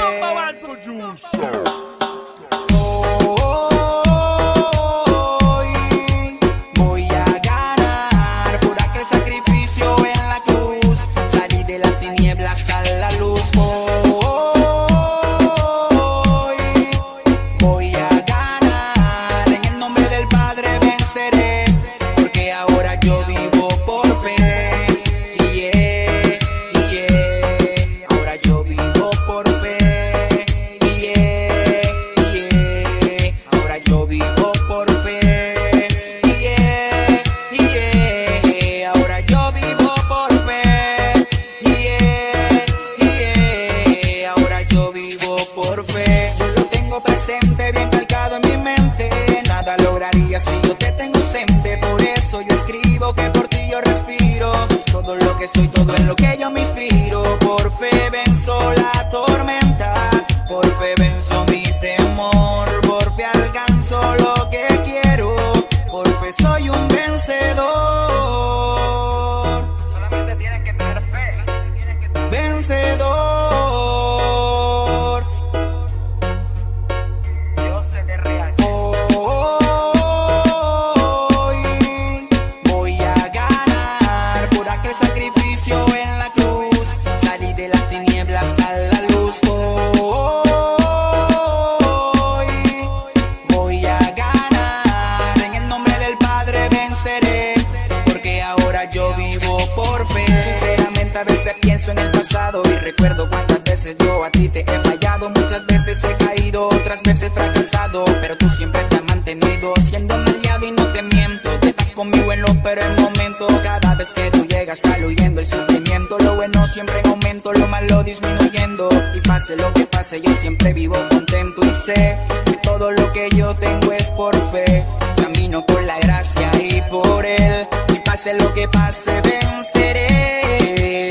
En 117.03 117.09
aumento, 117.09 117.53
lo 117.53 117.67
malo 117.67 118.03
disminuyendo. 118.03 118.89
Y 119.15 119.21
pase 119.21 119.55
lo 119.55 119.73
que 119.73 119.85
pase, 119.85 120.21
yo 120.21 120.33
siempre 120.35 120.73
vivo 120.73 120.95
contento 121.09 121.61
y 121.63 121.73
sé 121.73 122.17
que 122.45 122.53
todo 122.63 122.91
lo 122.91 123.11
que 123.13 123.29
yo 123.35 123.55
tengo 123.55 123.91
es 123.91 124.09
por 124.11 124.35
fe. 124.51 124.83
Camino 125.17 125.65
por 125.65 125.83
la 125.83 125.99
gracia 125.99 126.49
y 126.59 126.81
por 126.89 127.25
él. 127.25 127.67
Y 127.93 127.99
pase 127.99 128.33
lo 128.33 128.53
que 128.53 128.67
pase, 128.67 129.21
venceré. 129.21 131.09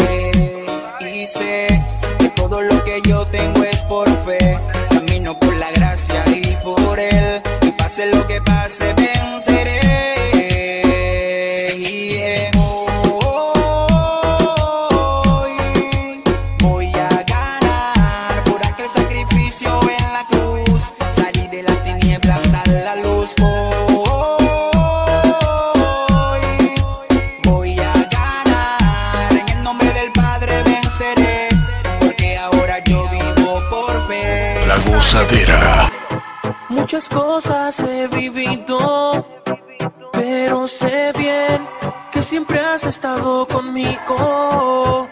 Y 1.01 1.27
sé 1.27 1.83
que 2.19 2.29
todo 2.31 2.61
lo 2.63 2.83
que 2.85 3.01
yo 3.03 3.27
tengo 3.27 3.63
es 3.65 3.83
por 3.83 4.09
fe. 4.25 4.59
Camino 4.91 5.39
por 5.39 5.55
la 5.57 5.71
gracia 5.73 6.25
y 6.29 6.57
por 6.63 6.99
él. 6.99 7.43
Y 7.63 7.71
pase 7.73 8.07
lo 8.07 8.27
que 8.27 8.41
pase, 8.41 8.87
venceré. 8.95 9.12
Muchas 36.71 37.07
cosas 37.07 37.81
he 37.81 38.09
vivido, 38.09 39.27
pero 40.11 40.67
sé 40.67 41.13
bien 41.19 41.69
que 42.11 42.23
siempre 42.23 42.59
has 42.59 42.85
estado 42.85 43.47
conmigo. 43.47 45.11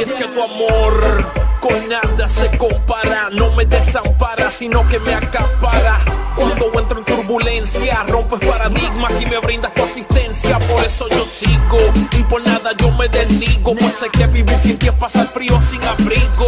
Y 0.00 0.02
es 0.02 0.12
que 0.12 0.24
tu 0.24 0.42
amor 0.42 1.30
con 1.60 1.88
nada 1.90 2.26
se 2.26 2.56
compara, 2.56 3.28
no 3.32 3.52
me 3.52 3.66
desampara, 3.66 4.50
sino 4.50 4.88
que 4.88 4.98
me 4.98 5.12
acapara. 5.12 5.98
Cuando 6.34 6.72
entro 6.78 7.00
en 7.00 7.04
turbulencia, 7.04 8.02
rompes 8.04 8.40
paradigmas 8.48 9.12
y 9.20 9.26
me 9.26 9.38
brindas 9.40 9.74
tu 9.74 9.82
asistencia. 9.82 10.58
Por 10.58 10.82
eso 10.82 11.06
yo 11.10 11.26
sigo 11.26 11.78
y 12.18 12.22
por 12.24 12.42
nada 12.46 12.72
yo 12.78 12.90
me 12.92 13.08
desligo. 13.08 13.74
Pues 13.74 13.92
sé 13.92 14.08
que 14.08 14.26
vivir 14.28 14.56
sin 14.56 14.78
ti 14.78 14.86
es 14.86 14.94
pasar 14.94 15.26
frío 15.34 15.60
sin 15.60 15.84
abrigo. 15.84 16.46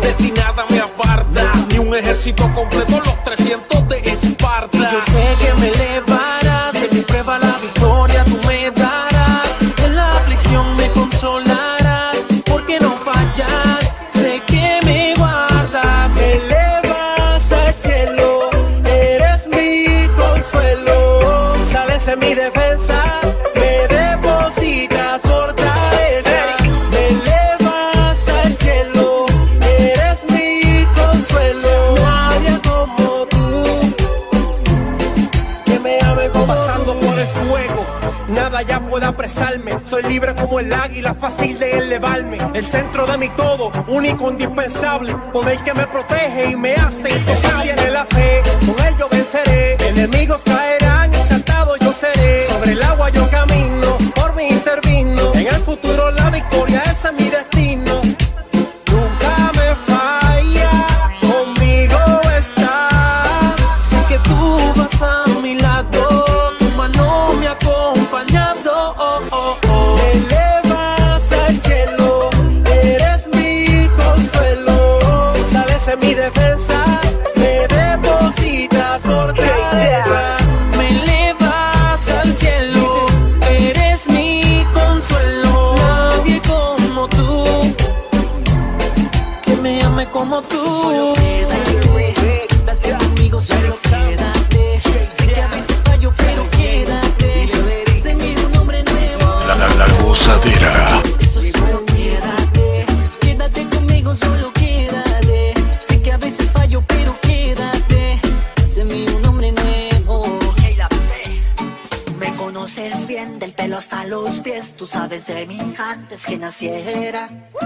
De 0.00 0.12
ti 0.12 0.30
nada 0.36 0.64
me 0.70 0.78
aparta, 0.78 1.52
ni 1.68 1.78
un 1.78 1.92
ejército 1.92 2.48
completo, 2.54 3.00
los 3.04 3.24
300 3.24 3.88
de 3.88 3.98
Esparta. 3.98 4.92
Yo 4.92 5.00
sé 5.00 5.36
que 5.40 5.54
me 5.54 5.70
elevarás, 5.70 6.25
Mi 22.14 22.34
defensa, 22.34 23.02
me 23.56 23.88
depositas 23.88 25.20
fortaleza. 25.22 26.40
Me 26.92 27.08
elevas 27.08 28.28
al 28.28 28.52
cielo, 28.52 29.26
eres 29.60 30.24
mi 30.30 30.86
consuelo. 30.94 31.94
Nadie 31.96 32.60
como 32.62 33.26
tú, 33.26 33.94
que 35.64 35.80
me 35.80 35.98
ame 36.00 36.28
como 36.30 36.46
Pasando 36.46 36.94
por 36.94 37.18
el 37.18 37.26
fuego, 37.26 37.84
nada 38.28 38.62
ya 38.62 38.80
puede 38.86 39.06
apresarme. 39.06 39.76
Soy 39.84 40.04
libre 40.04 40.36
como 40.36 40.60
el 40.60 40.72
águila, 40.72 41.12
fácil 41.12 41.58
de 41.58 41.72
elevarme. 41.78 42.38
El 42.54 42.64
centro 42.64 43.04
de 43.06 43.18
mi 43.18 43.28
todo, 43.30 43.72
único, 43.88 44.30
indispensable. 44.30 45.12
Poder 45.32 45.58
que 45.64 45.74
me 45.74 45.86
protege 45.88 46.50
y 46.52 46.56
me 46.56 46.72
hace 46.74 47.10
imposible. 47.10 47.64
Tiene 47.64 47.90
la 47.90 48.06
fe, 48.06 48.42
con 48.64 48.86
él 48.86 48.94
yo 48.96 49.08
venceré. 49.08 49.74
Enemigos 49.88 50.42
caerán, 50.44 50.95
Sobre 51.96 52.72
el 52.72 52.82
agua 52.82 53.08
yo 53.08 53.26
camino, 53.30 53.96
por 54.14 54.34
mí 54.34 54.48
intervino. 54.48 55.32
En 55.32 55.46
el 55.46 55.62
futuro 55.62 56.10
la 56.10 56.25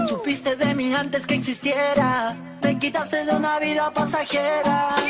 supiste 0.07 0.55
de 0.57 0.73
mí 0.73 0.93
antes 0.93 1.25
que 1.25 1.35
existiera, 1.35 2.35
me 2.61 2.77
quitaste 2.77 3.23
de 3.23 3.31
una 3.31 3.57
vida 3.59 3.89
pasajera. 3.93 5.00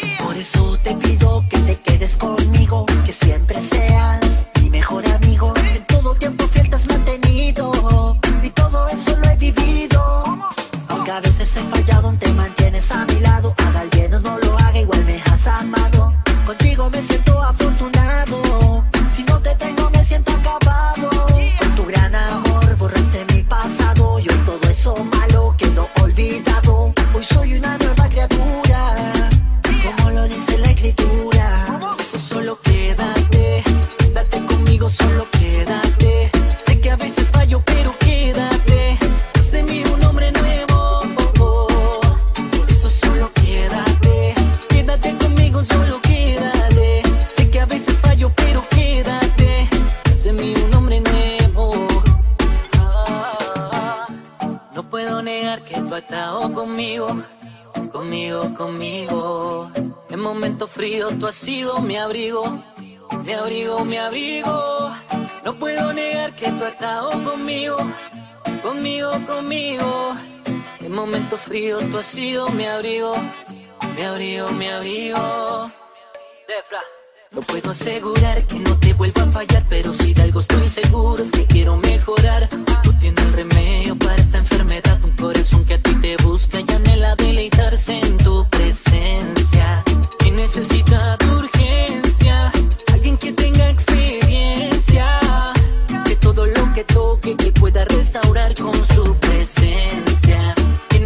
Solo 34.92 35.28
quédate. 35.32 36.32
Sé 36.66 36.82
que 36.82 36.92
a 36.92 36.96
veces 36.96 37.30
fallo, 37.32 37.62
pero 37.66 37.92
quédate. 37.98 38.98
Haz 39.36 39.52
de 39.52 39.64
mí 39.64 39.84
un 39.94 40.04
hombre 40.06 40.32
nuevo. 40.32 41.02
Por 41.36 42.70
eso 42.70 42.90
solo 42.90 43.32
quédate. 43.34 44.34
Quédate 44.70 45.16
conmigo, 45.18 45.64
solo 45.64 46.00
quédate. 46.02 47.02
Sé 47.36 47.50
que 47.50 47.60
a 47.60 47.66
veces 47.66 48.00
fallo, 48.02 48.32
pero 48.36 48.62
quédate. 48.70 49.70
Haz 50.06 50.24
de 50.24 50.34
mí 50.34 50.54
un 50.66 50.74
hombre 50.76 51.02
nuevo. 51.02 51.88
Ah, 52.78 54.08
no 54.76 54.90
puedo 54.90 55.22
negar 55.22 55.64
que 55.64 55.76
tú 55.76 55.96
has 55.96 56.02
estado 56.02 56.54
conmigo. 56.54 57.08
Conmigo, 57.92 58.54
conmigo. 58.56 59.72
En 60.10 60.20
momentos 60.20 60.70
fríos 60.72 61.18
tú 61.20 61.28
has 61.28 61.36
sido 61.36 61.82
mi 61.82 61.98
abrigo. 61.98 62.44
Fríos 71.52 71.84
tú 71.92 71.98
has 71.98 72.06
sido 72.06 72.48
mi 72.52 72.66
abrigo. 72.66 73.14
Mi 73.98 74.04
abrigo, 74.04 74.50
mi 74.52 74.68
abrigo. 74.70 75.70
Defra. 76.48 76.80
No 77.32 77.42
puedo 77.42 77.72
asegurar 77.72 78.42
que 78.48 78.56
no 78.60 78.78
te 78.80 78.94
vuelva 78.94 79.24
a 79.24 79.32
fallar, 79.32 79.66
pero 79.68 79.94
si 79.94 80.14
de 80.14 80.22
algo 80.22 80.40
estoy 80.40 80.70
seguro 80.70 81.22
es 81.22 81.32
que 81.32 81.46
quiero 81.48 81.76
mejorar. 81.76 82.48
Tú 82.84 82.94
tienes 82.94 83.22
el 83.26 83.34
remedio 83.34 83.98
para 83.98 84.16
esta 84.16 84.38
enfermedad, 84.38 84.98
un 85.04 85.12
corazón 85.18 85.66
que 85.66 85.74
a 85.74 85.82
ti 85.82 85.94
te 85.96 86.16
busca 86.24 86.58
y 86.62 86.72
anhela 86.74 87.16
deleitarse 87.18 88.00
en 88.00 88.16
tu 88.18 88.48
presencia. 88.50 89.84
Y 90.26 90.32
necesita 90.32 91.18
tu 91.18 91.32
urgencia, 91.40 92.50
alguien 92.94 93.18
que 93.18 93.34
tenga 93.34 93.70
experiencia, 93.70 95.20
que 96.06 96.16
todo 96.16 96.46
lo 96.46 96.74
que 96.74 96.86
toque 96.86 97.36
que 97.36 97.52
pueda 97.52 97.84
restaurar 97.84 98.56
con 98.56 98.74
su 98.88 99.21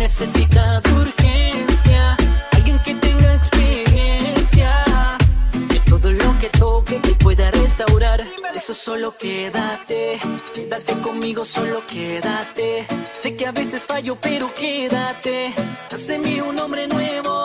necesita 0.05 0.79
tu 0.81 0.91
urgencia, 0.97 2.15
alguien 2.51 2.77
que 2.85 2.93
tenga 2.93 3.33
experiencia 3.33 4.83
que 5.71 5.79
todo 5.89 6.11
lo 6.11 6.29
que 6.39 6.49
toque 6.49 6.95
te 6.99 7.13
pueda 7.15 7.49
restaurar. 7.49 8.23
Eso 8.53 8.75
solo 8.75 9.17
quédate, 9.17 10.19
quédate 10.53 10.93
conmigo, 11.05 11.43
solo 11.43 11.81
quédate. 11.87 12.85
Sé 13.19 13.35
que 13.35 13.47
a 13.47 13.51
veces 13.51 13.81
fallo, 13.81 14.15
pero 14.21 14.45
quédate. 14.53 15.53
Haz 15.91 16.05
de 16.05 16.19
mí 16.19 16.39
un 16.39 16.59
hombre 16.59 16.87
nuevo. 16.87 17.35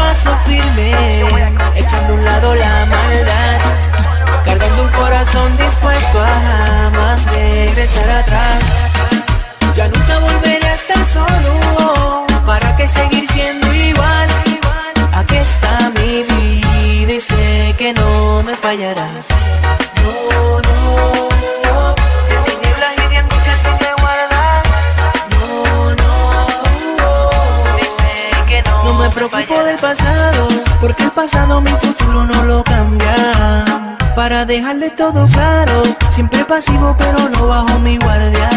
Paso 0.00 0.30
firme, 0.46 0.88
echando 1.76 2.12
a 2.12 2.16
un 2.18 2.24
lado 2.24 2.54
la 2.54 2.74
maldad, 2.94 3.58
cargando 4.46 4.82
un 4.86 4.92
corazón 5.02 5.48
dispuesto 5.64 6.16
a 6.20 6.34
jamás 6.46 7.18
regresar 7.30 8.08
atrás. 8.22 8.60
Ya 9.76 9.86
nunca 9.94 10.14
volveré 10.26 10.66
a 10.74 10.74
estar 10.74 11.02
solo, 11.16 11.52
¿para 12.46 12.68
qué 12.76 12.86
seguir 12.88 13.26
siendo 13.28 13.66
igual? 13.72 14.28
Aquí 15.20 15.36
está 15.36 15.74
mi 15.98 16.12
vida 16.32 17.12
y 17.18 17.20
sé 17.20 17.74
que 17.80 17.92
no 17.92 18.42
me 18.42 18.54
fallarás. 18.64 19.26
No, 20.02 20.14
no, 20.68 21.29
me 29.10 29.26
preocupo 29.26 29.64
del 29.64 29.76
pasado, 29.76 30.48
porque 30.80 31.02
el 31.04 31.10
pasado 31.10 31.60
mi 31.60 31.70
futuro 31.70 32.24
no 32.24 32.44
lo 32.44 32.62
cambia. 32.64 33.64
Para 34.14 34.44
dejarle 34.44 34.90
todo 34.90 35.26
claro, 35.28 35.82
siempre 36.10 36.44
pasivo 36.44 36.94
pero 36.98 37.28
no 37.28 37.46
bajo 37.46 37.78
mi 37.80 37.96
guardia. 37.98 38.50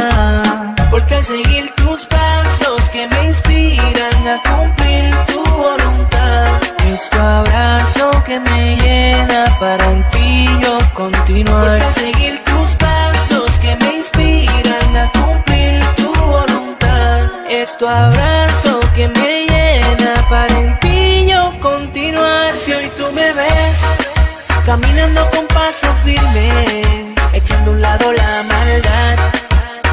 Porque 0.92 1.16
al 1.16 1.24
seguir 1.24 1.74
tus 1.76 2.06
pasos 2.06 2.90
que 2.92 3.08
me 3.08 3.26
inspiran 3.26 4.28
a 4.28 4.38
cumplir 4.50 5.16
tu 5.28 5.44
voluntad, 5.44 6.46
es 6.94 7.10
tu 7.10 7.18
abrazo 7.18 8.12
que 8.26 8.40
me 8.40 8.76
llena 8.78 9.46
para 9.60 9.92
en 9.92 10.10
ti 10.12 10.48
yo 10.62 10.78
continuar. 10.94 11.80
Porque 11.80 11.94
seguir 11.94 12.44
tus 12.44 12.53
tu 17.78 17.88
abrazo 17.88 18.80
que 18.96 19.08
me 19.08 19.46
llena 19.48 20.14
para 20.30 20.60
en 20.60 20.80
ti 20.80 21.28
yo 21.30 21.54
continuar. 21.60 22.56
Si 22.56 22.74
hoy 22.74 22.90
tú 22.98 23.06
me 23.14 23.32
ves 23.34 23.80
caminando 24.66 25.30
con 25.32 25.46
paso 25.48 25.88
firme, 26.04 26.84
echando 27.34 27.72
un 27.72 27.82
lado 27.82 28.12
la 28.12 28.44
maldad, 28.44 29.18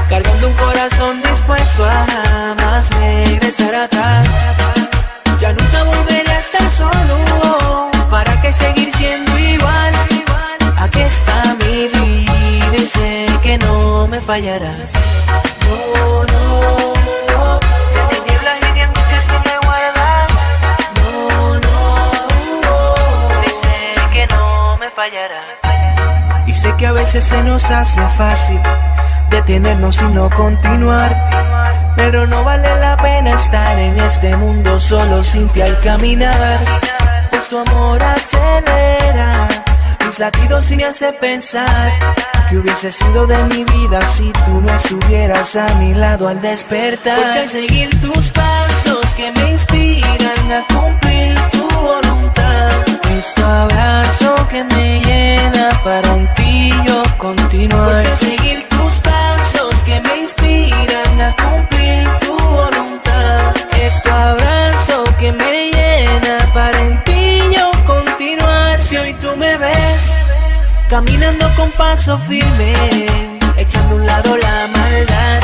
cargando 0.08 0.48
un 0.48 0.54
corazón 0.54 1.22
dispuesto 1.22 1.84
a 1.84 2.06
jamás 2.06 2.90
regresar 2.98 3.74
atrás. 3.74 4.26
Ya 5.38 5.52
nunca 5.52 5.82
volveré 5.84 6.30
a 6.30 6.38
estar 6.38 6.70
solo, 6.70 7.90
¿para 8.10 8.40
qué 8.42 8.52
seguir 8.52 8.92
siendo 8.92 9.38
igual? 9.38 9.92
Aquí 10.76 11.00
está 11.00 11.56
mi 11.60 11.88
vida 11.88 12.76
y 12.76 12.84
sé 12.84 13.26
que 13.42 13.58
no 13.58 14.06
me 14.06 14.20
fallarás. 14.20 14.92
No, 15.66 16.24
no, 16.24 16.94
no, 17.28 17.59
fallarás. 25.00 25.58
Y 26.46 26.52
sé 26.52 26.76
que 26.76 26.86
a 26.86 26.92
veces 26.92 27.24
se 27.24 27.42
nos 27.42 27.70
hace 27.70 28.06
fácil 28.08 28.60
detenernos 29.30 30.02
y 30.02 30.08
no 30.16 30.28
continuar. 30.28 31.10
Pero 31.96 32.26
no 32.26 32.44
vale 32.44 32.68
la 32.80 32.98
pena 32.98 33.34
estar 33.34 33.78
en 33.78 33.98
este 33.98 34.36
mundo 34.36 34.78
solo 34.78 35.24
sin 35.24 35.48
ti 35.48 35.62
al 35.62 35.80
caminar. 35.80 36.58
Pues 37.30 37.48
tu 37.48 37.58
amor 37.58 38.02
acelera 38.02 39.48
mis 40.04 40.18
latidos 40.18 40.70
y 40.70 40.76
me 40.76 40.84
hace 40.84 41.12
pensar 41.14 41.92
que 42.50 42.58
hubiese 42.58 42.92
sido 42.92 43.26
de 43.26 43.42
mi 43.44 43.64
vida 43.64 44.02
si 44.02 44.30
tú 44.44 44.60
no 44.60 44.70
estuvieras 44.74 45.56
a 45.56 45.66
mi 45.80 45.94
lado 45.94 46.28
al 46.28 46.42
despertar. 46.42 47.16
Porque 47.16 47.38
al 47.38 47.48
seguir 47.48 47.88
tus 48.02 48.30
pasos 48.32 49.14
que 49.14 49.32
me 49.32 49.50
inspiran 49.52 50.52
a 50.52 50.62
cumplir 50.74 51.34
tu 51.52 51.66
voluntad, 51.70 52.09
es 53.20 53.34
tu 53.34 53.44
abrazo 53.44 54.34
que 54.48 54.64
me 54.64 55.00
llena 55.00 55.68
para 55.84 56.08
en 56.16 56.26
ti 56.36 56.72
yo 56.86 57.02
continuar. 57.18 58.02
Porque 58.02 58.16
seguir 58.16 58.66
tus 58.68 58.92
pasos 59.00 59.74
que 59.84 60.00
me 60.00 60.16
inspiran 60.24 61.14
a 61.28 61.30
cumplir 61.44 62.02
tu 62.24 62.34
voluntad, 62.38 63.54
es 63.86 64.02
tu 64.02 64.10
abrazo 64.10 65.04
que 65.18 65.32
me 65.32 65.70
llena 65.76 66.36
para 66.54 66.78
en 66.80 67.04
ti 67.04 67.40
yo 67.56 67.70
continuar. 67.86 68.80
Si 68.80 68.96
hoy 68.96 69.12
tú 69.14 69.36
me 69.36 69.52
ves 69.58 70.02
caminando 70.88 71.46
con 71.56 71.70
paso 71.72 72.18
firme, 72.18 72.72
echando 73.58 73.96
a 73.96 73.98
un 73.98 74.06
lado 74.06 74.36
la 74.38 74.56
maldad, 74.78 75.40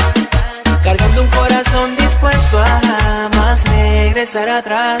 cargando 0.83 1.21
un 1.21 1.29
corazón 1.29 1.95
dispuesto 1.95 2.57
a 2.57 2.81
jamás 2.87 3.63
regresar 3.69 4.49
atrás. 4.49 4.99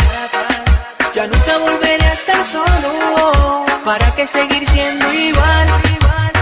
Ya 1.17 1.25
nunca 1.25 1.57
volveré 1.57 2.05
a 2.05 2.13
estar 2.13 2.45
solo, 2.45 3.65
¿para 3.83 4.13
qué 4.13 4.27
seguir 4.27 4.63
siendo 4.69 5.11
igual? 5.11 5.67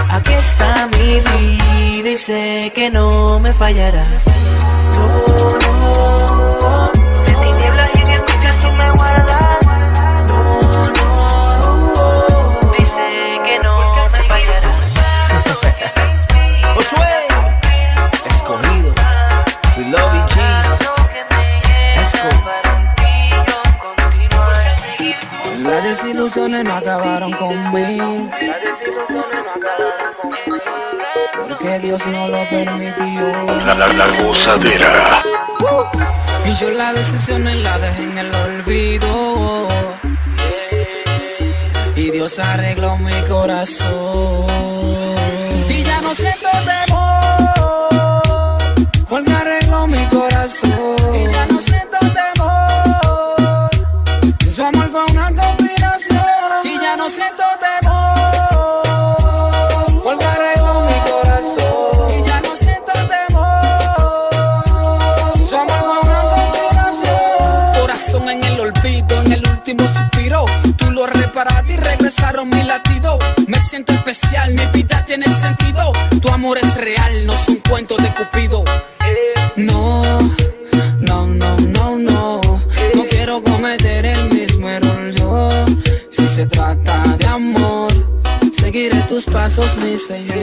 Aquí 0.09 0.33
está 0.33 0.87
mi 0.87 1.21
vida 1.21 2.09
y 2.09 2.17
sé 2.17 2.73
que 2.75 2.89
no 2.89 3.39
me 3.39 3.53
fallarás. 3.53 4.25
No, 4.97 5.47
no, 6.59 6.91
de 7.25 7.33
tinieblas 7.35 7.89
y 7.93 8.03
de 8.03 8.17
tú 8.59 8.69
me 8.73 8.91
guardas. 8.91 9.64
Las 25.67 25.83
desilusiones 25.83 26.63
no 26.63 26.75
acabaron 26.75 27.31
conmigo. 27.33 28.29
Porque 31.47 31.79
Dios 31.79 32.05
no 32.07 32.27
lo 32.27 32.49
permitió. 32.49 33.21
La, 33.65 33.75
la, 33.75 33.87
la 33.87 34.07
gozadera. 34.21 35.23
Y 36.45 36.55
yo 36.55 36.69
las 36.71 36.93
decisiones 36.95 37.57
las 37.63 37.81
dejé 37.81 38.03
en 38.03 38.17
el 38.17 38.35
olvido. 38.35 39.67
Y 41.95 42.11
Dios 42.11 42.37
arregló 42.39 42.97
mi 42.97 43.13
corazón. 43.27 44.64
Siento 73.75 73.91
especial, 73.91 74.53
mi 74.53 74.65
vida 74.67 75.03
tiene 75.03 75.25
sentido. 75.25 75.91
Tu 76.21 76.29
amor 76.29 76.57
es 76.57 76.77
real, 76.77 77.25
no 77.25 77.33
es 77.33 77.49
un 77.49 77.57
cuento 77.57 77.97
de 77.97 78.07
Cupido. 78.13 78.63
No, 79.57 80.01
no, 81.01 81.27
no, 81.27 81.57
no, 81.57 81.97
no. 81.97 82.41
No 82.95 83.05
quiero 83.09 83.43
cometer 83.43 84.05
el 84.05 84.29
mismo 84.33 84.69
error 84.69 85.11
yo. 85.11 85.49
Si 86.09 86.25
se 86.29 86.45
trata 86.45 87.17
de 87.19 87.27
amor, 87.27 87.91
seguiré 88.57 89.01
tus 89.09 89.25
pasos, 89.25 89.75
mi 89.75 89.97
Señor. 89.97 90.37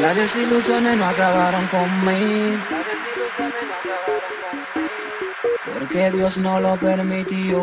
Las 0.00 0.16
desilusiones 0.16 0.96
no 0.96 1.04
acabaron 1.04 1.66
conmigo. 1.66 2.64
Porque 5.74 6.10
Dios 6.10 6.38
no 6.38 6.58
lo 6.58 6.80
permitió. 6.80 7.58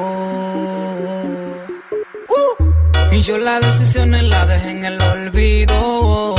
Y 3.17 3.21
yo 3.23 3.39
las 3.39 3.65
decisiones 3.65 4.25
las 4.25 4.47
dejé 4.47 4.69
en 4.69 4.86
el 4.86 5.01
olvido. 5.01 6.36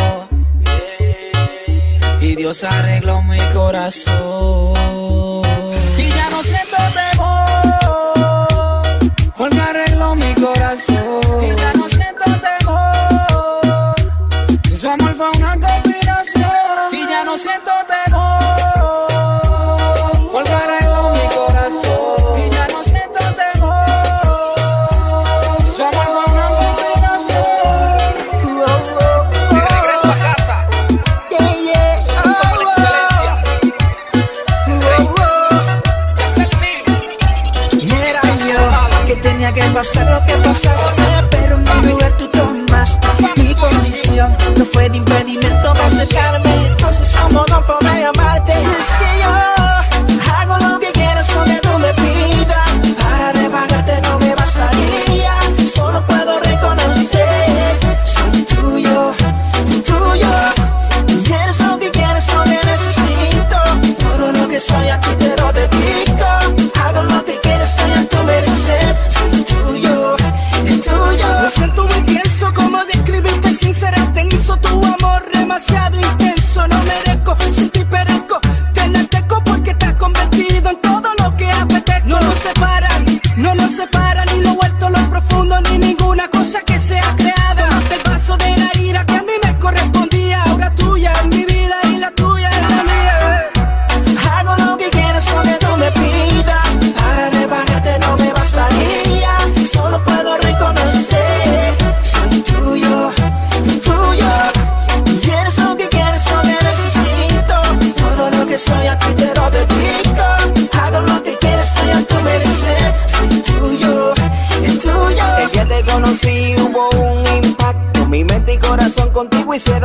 Y 2.21 2.37
Dios 2.37 2.63
arregló 2.63 3.21
mi 3.21 3.41
corazón. 3.53 4.88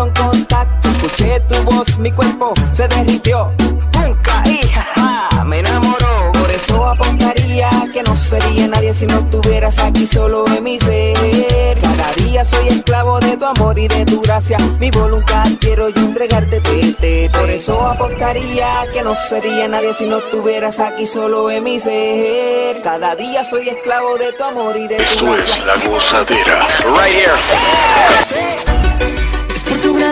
Hicieron 0.04 0.14
contacto. 0.14 0.90
Escuché 0.90 1.40
tu 1.42 1.56
voz, 1.64 1.98
mi 1.98 2.12
cuerpo 2.12 2.54
se 2.74 2.88
derritió. 2.88 3.52
¡Pum! 3.92 4.16
Caí, 4.24 4.60
jaja, 4.68 5.44
me 5.46 5.60
enamoró. 5.60 6.32
Por 6.34 6.52
eso 6.52 6.86
apostaría 6.86 7.70
que 7.94 8.04
no 8.04 8.16
sería 8.16 8.68
nadie 8.68 8.94
si 8.94 9.06
no 9.06 9.20
estuvieras 9.20 9.80
aquí 9.80 10.08
solo 10.08 10.46
en 10.48 10.64
mi 10.64 10.80
ser. 10.80 11.80
Cada 11.82 12.12
día 12.14 12.46
soy 12.46 12.68
esclavo 12.70 13.20
de 13.20 13.38
tu 13.38 13.46
amor 13.46 13.78
y 13.78 13.88
de 13.88 14.06
tu 14.06 14.22
gracia. 14.22 14.58
Mi 14.80 14.90
voluntad 14.92 15.46
quiero 15.60 15.90
yo 15.90 16.02
entregarte. 16.02 16.62
Te, 16.62 16.94
te, 16.94 17.30
Por 17.30 17.50
eso 17.50 17.80
apostaría 17.86 18.86
que 18.94 19.04
no 19.04 19.16
sería 19.16 19.68
nadie 19.68 19.94
si 19.94 20.06
no 20.06 20.18
estuvieras 20.18 20.80
aquí 20.80 21.06
solo 21.08 21.50
en 21.52 21.64
mi 21.64 21.80
ser. 21.80 22.82
Cada 22.82 23.16
día 23.16 23.44
soy 23.44 23.70
esclavo 23.70 24.18
de 24.18 24.32
tu 24.34 24.44
amor 24.44 24.76
y 24.76 24.88
de 24.88 24.96
tu 24.96 25.02
Esto 25.04 25.26
gracia. 25.26 25.56
es 25.56 25.66
La 25.66 25.90
Gozadera. 25.90 26.68
Right 26.96 27.14
here. 27.14 28.83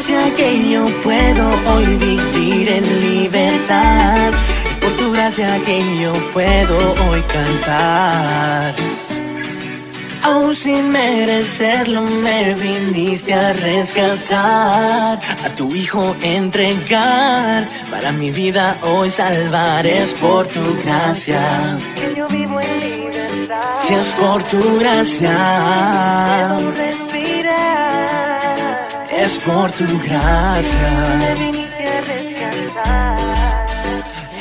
Gracia 0.03 0.35
que 0.35 0.67
yo 0.67 0.83
puedo 1.03 1.47
hoy 1.71 1.85
vivir 1.97 2.69
en 2.69 3.01
libertad. 3.01 4.33
Es 4.71 4.79
por 4.79 4.91
tu 4.93 5.11
gracia 5.11 5.61
que 5.63 5.79
yo 6.01 6.11
puedo 6.33 6.75
hoy 7.07 7.21
cantar. 7.21 8.73
Aún 10.23 10.55
sin 10.55 10.89
merecerlo 10.89 12.01
me 12.01 12.55
viniste 12.55 13.31
a 13.31 13.53
rescatar, 13.53 15.19
a 15.45 15.49
tu 15.55 15.71
hijo 15.75 16.15
entregar, 16.23 17.67
para 17.91 18.11
mi 18.11 18.31
vida 18.31 18.77
hoy 18.81 19.11
salvar 19.11 19.85
es 19.85 20.15
por 20.15 20.47
tu 20.47 20.81
gracia. 20.83 21.77
Que 21.95 22.15
yo 22.15 22.27
vivo 22.27 22.59
en 22.59 22.79
libertad. 22.79 23.61
Si 23.79 23.93
es 23.93 24.13
por 24.13 24.41
tu 24.41 24.79
gracia, 24.79 26.57
Es 29.31 29.39
por 29.39 29.71
tu 29.71 29.85
gracia. 30.01 30.89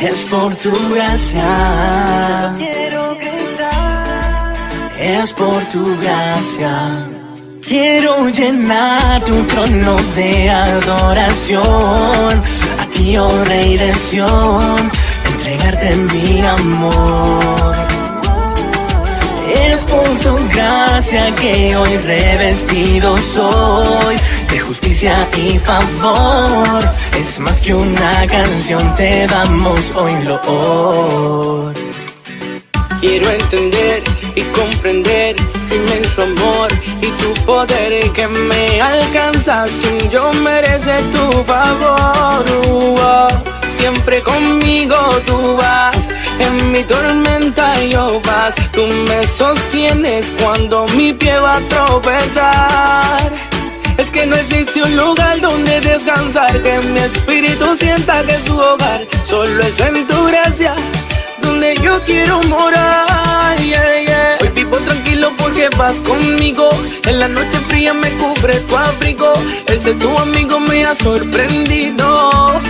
Es 0.01 0.25
por 0.25 0.53
tu 0.57 0.73
gracia, 0.93 2.57
es 4.99 5.33
por 5.33 5.63
tu 5.67 5.97
gracia. 6.01 7.07
Quiero 7.65 8.31
llenar 8.31 9.23
tu 9.23 9.41
trono 9.45 9.97
de 10.17 10.51
adoración, 10.51 12.43
a 12.81 12.87
ti, 12.91 13.17
oh 13.17 13.45
Rey 13.45 13.77
de 13.77 13.95
Sión, 13.95 14.91
entregarte 15.25 15.95
mi 15.95 16.45
amor. 16.45 17.77
Es 19.55 19.81
por 19.83 20.19
tu 20.19 20.37
gracia 20.49 21.33
que 21.37 21.77
hoy 21.77 21.97
revestido 21.99 23.17
soy 23.19 24.17
de 24.51 24.59
justicia 24.59 25.29
y 25.37 25.59
favor. 25.59 26.81
Es 27.19 27.39
más 27.39 27.61
que 27.61 27.75
una 27.75 28.27
canción, 28.27 28.95
te 28.95 29.27
damos 29.27 29.93
hoy 29.97 30.13
lo 30.25 31.73
Quiero 33.01 33.31
entender 33.31 34.03
y 34.35 34.43
comprender 34.43 35.37
tu 35.69 35.75
inmenso 35.75 36.23
amor 36.23 36.71
y 37.01 37.07
tu 37.23 37.33
poder 37.47 38.11
que 38.13 38.27
me 38.29 38.81
alcanza 38.81 39.67
sin 39.67 40.11
yo 40.11 40.31
merecer 40.35 41.03
tu 41.11 41.43
favor. 41.45 42.45
Uh, 42.69 43.29
siempre 43.79 44.21
conmigo 44.21 44.97
tú 45.25 45.57
vas, 45.57 46.11
en 46.39 46.73
mi 46.73 46.83
tormenta 46.85 47.83
yo 47.85 48.21
vas, 48.27 48.55
tú 48.73 48.87
me 49.09 49.27
sostienes 49.27 50.27
cuando 50.43 50.87
mi 50.97 51.15
pie 51.15 51.39
va 51.39 51.57
a 51.57 51.61
tropezar. 51.69 53.50
Es 54.01 54.11
que 54.11 54.25
no 54.27 54.35
existe 54.35 54.83
un 54.83 54.97
lugar 54.97 55.41
donde 55.41 55.81
descansar, 55.83 56.63
que 56.63 56.79
mi 56.81 57.01
espíritu 57.01 57.77
sienta 57.77 58.25
que 58.25 58.37
su 58.47 58.57
hogar, 58.59 59.07
solo 59.25 59.63
es 59.63 59.79
en 59.79 60.07
tu 60.07 60.25
gracia 60.27 60.75
donde 61.43 61.77
yo 61.83 62.01
quiero 62.05 62.43
morar. 62.45 63.57
yeah, 63.59 64.05
yeah. 64.07 64.39
Hoy 64.41 64.49
vivo 64.55 64.77
tranquilo 64.79 65.31
porque 65.37 65.69
vas 65.77 66.01
conmigo. 66.01 66.69
En 67.05 67.21
la 67.21 67.29
noche 67.29 67.59
fría 67.69 67.93
me 67.93 68.11
cubre 68.13 68.55
tu 68.61 68.77
abrigo. 68.77 69.33
El 69.67 69.79
ser 69.79 69.99
tu 69.99 70.17
amigo 70.19 70.61
me 70.61 70.85
ha 70.85 70.95
sorprendido. 70.95 72.61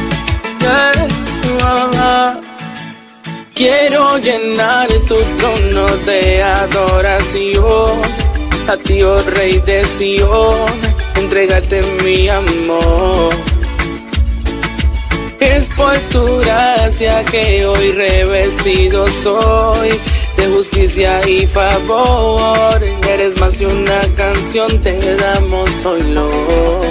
Quiero 3.55 4.19
llenar 4.19 4.89
tu 5.07 5.17
trono 5.39 5.87
de 6.07 6.43
adoración. 6.43 8.01
A 8.69 8.77
ti, 8.77 9.03
oh 9.03 9.21
Rey 9.35 9.61
de 9.67 9.85
Sion, 9.85 10.90
entregarte 11.31 11.81
mi 12.03 12.29
amor. 12.29 13.33
Es 15.39 15.69
por 15.77 15.97
tu 16.11 16.39
gracia 16.39 17.25
que 17.25 17.65
hoy 17.65 17.93
revestido 17.93 19.07
soy 19.23 19.91
de 20.37 20.47
justicia 20.49 21.25
y 21.29 21.47
favor. 21.47 22.83
Eres 23.09 23.41
más 23.41 23.55
que 23.55 23.65
una 23.65 24.01
canción, 24.17 24.77
te 24.81 25.17
damos 25.17 25.71
hoy 25.87 26.03
lo. 26.03 26.29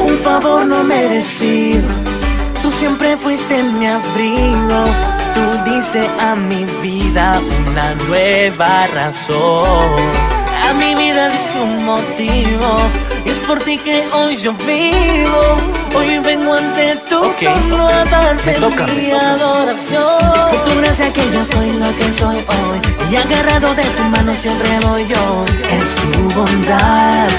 Un 0.05 0.17
favor 0.19 0.65
no 0.65 0.85
merecido, 0.85 1.83
tú 2.61 2.71
siempre 2.71 3.17
fuiste 3.17 3.61
mi 3.61 3.87
abrigo. 3.87 4.85
Tú 5.35 5.71
diste 5.71 6.01
a 6.19 6.35
mi 6.35 6.65
vida 6.81 7.41
una 7.67 7.93
nueva 8.07 8.87
razón. 8.87 10.28
A 10.69 10.73
mi 10.73 10.93
vida 10.93 11.29
diste 11.29 11.59
un 11.59 11.83
motivo, 11.83 12.69
y 13.25 13.29
es 13.29 13.37
por 13.47 13.59
ti 13.61 13.75
que 13.79 14.07
hoy 14.13 14.35
yo 14.35 14.53
vivo. 14.53 15.41
Hoy 15.97 16.19
vengo 16.19 16.53
ante 16.53 16.95
tu 17.09 17.19
trono 17.39 17.87
a 17.87 18.05
darte 18.05 18.51
toca, 18.53 18.85
mi 18.85 19.09
adoración. 19.09 20.03
Es 20.35 20.41
por 20.43 20.63
tu 20.65 20.79
gracia 20.79 21.11
que 21.11 21.31
yo 21.31 21.43
soy 21.43 21.71
lo 21.71 21.91
que 21.97 22.13
soy 22.13 22.37
hoy. 22.37 22.79
Y 23.11 23.15
agarrado 23.15 23.73
de 23.73 23.81
tu 23.81 24.03
mano 24.03 24.35
siempre 24.35 24.79
voy 24.81 25.07
yo. 25.07 25.45
Es 25.71 25.95
tu 25.95 26.19
bondad. 26.39 27.29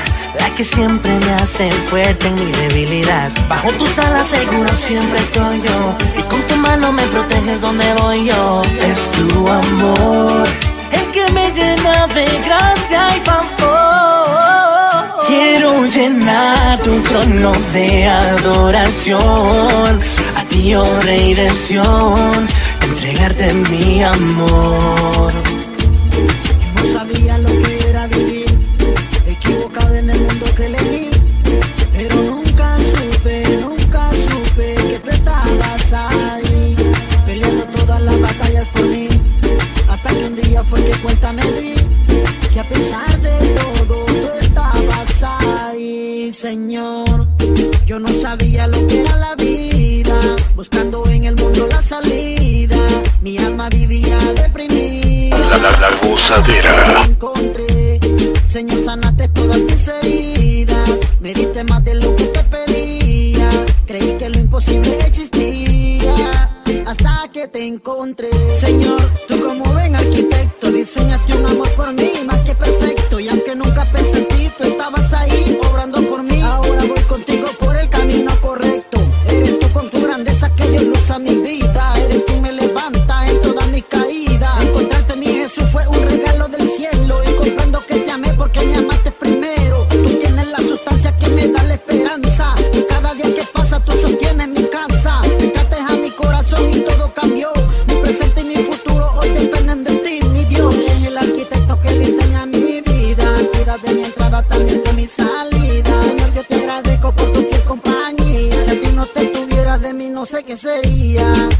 La 0.40 0.50
que 0.56 0.64
siempre 0.64 1.12
me 1.12 1.34
hace 1.34 1.70
fuerte 1.88 2.26
en 2.26 2.34
mi 2.34 2.50
debilidad. 2.50 3.30
Bajo 3.48 3.70
tus 3.78 3.96
alas 4.00 4.26
seguro 4.26 4.74
siempre 4.74 5.20
estoy 5.20 5.62
yo. 5.62 5.94
Y 6.18 6.22
con 6.22 6.42
tu 6.48 6.56
mano 6.56 6.90
me 6.90 7.04
proteges 7.04 7.60
donde 7.60 7.94
voy 7.94 8.24
yo. 8.24 8.62
Es 8.80 9.08
tu 9.12 9.46
amor 9.46 10.69
el 10.92 11.10
que 11.12 11.32
me 11.32 11.50
llena 11.52 12.06
de 12.08 12.24
gracia 12.46 13.16
y 13.16 13.20
favor. 13.20 13.50
Quiero 15.26 15.86
llenar 15.86 16.80
tu 16.80 17.00
trono 17.02 17.52
de 17.72 18.06
adoración. 18.06 20.00
A 20.36 20.44
ti, 20.48 20.74
oh 20.74 21.00
Rey 21.02 21.34
de 21.34 21.50
Sión, 21.50 22.48
entregarte 22.82 23.52
mi 23.70 24.02
amor. 24.02 25.19
Oye, 40.90 41.02
cuéntame 41.02 41.42
que 42.52 42.60
a 42.60 42.64
pesar 42.64 43.20
de 43.20 43.48
todo 43.50 44.04
tú 44.06 44.28
estabas 44.40 45.22
ahí, 45.22 46.32
Señor. 46.32 47.28
Yo 47.86 48.00
no 48.00 48.12
sabía 48.12 48.66
lo 48.66 48.84
que 48.88 49.02
era 49.02 49.14
la 49.16 49.36
vida, 49.36 50.18
buscando 50.56 51.06
en 51.06 51.24
el 51.26 51.36
mundo 51.36 51.68
la 51.70 51.80
salida. 51.80 52.76
Mi 53.22 53.38
alma 53.38 53.68
vivía 53.68 54.18
deprimida. 54.34 55.38
La, 55.38 55.58
la, 55.58 55.70
la 55.78 55.90
gozadera. 56.02 57.04
Encontré, 57.04 58.00
Señor, 58.46 58.82
sanaste 58.84 59.28
todas 59.28 59.58
mis 59.58 59.86
heridas. 59.86 60.90
Me 61.20 61.34
diste 61.34 61.62
más 61.64 61.84
de 61.84 61.94
lo 61.94 62.16
que 62.16 62.24
te 62.24 62.42
pedía. 62.44 63.48
Creí 63.86 64.16
que 64.18 64.28
lo 64.28 64.40
imposible 64.40 64.98
existía. 65.06 66.50
Hasta 66.86 67.30
que 67.32 67.46
te 67.46 67.64
encontré. 67.64 68.28
Señor, 68.58 69.00
tú 69.28 69.38
como 69.40 69.72
ven 69.74 69.94
aquí 69.94 70.22
Enséñate 70.80 71.34
un 71.34 71.44
amor 71.44 71.68
por 71.72 71.92
mí, 71.92 72.10
más 72.24 72.38
que 72.38 72.54
perfecto. 72.54 72.99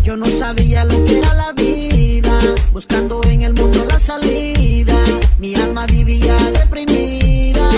Yo 0.03 0.17
no 0.17 0.27
sabía 0.27 0.85
lo 0.85 1.05
que 1.05 1.19
era 1.19 1.33
la 1.35 1.53
vida, 1.53 2.41
buscando 2.73 3.23
en 3.23 3.43
el 3.43 3.55
mundo 3.55 3.85
la 3.85 4.01
salida. 4.01 4.97
Mi 5.39 5.55
alma 5.55 5.87
vivía 5.87 6.37
deprimida 6.51 7.71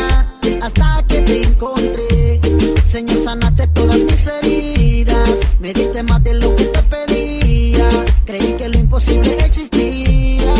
hasta 0.63 1.05
que 1.07 1.21
te 1.21 1.43
encontré. 1.43 2.41
Señor, 2.87 3.23
sanaste 3.23 3.67
todas 3.75 3.99
mis 3.99 4.27
heridas, 4.27 5.39
me 5.61 5.75
diste 5.75 6.03
más 6.03 6.25
de 6.25 6.33
lo 6.33 6.57
que 6.57 6.65
te 6.65 6.83
pedía. 6.85 7.91
Creí 8.25 8.55
que 8.55 8.71
lo 8.71 8.79
imposible 8.79 9.37
existía 9.45 10.55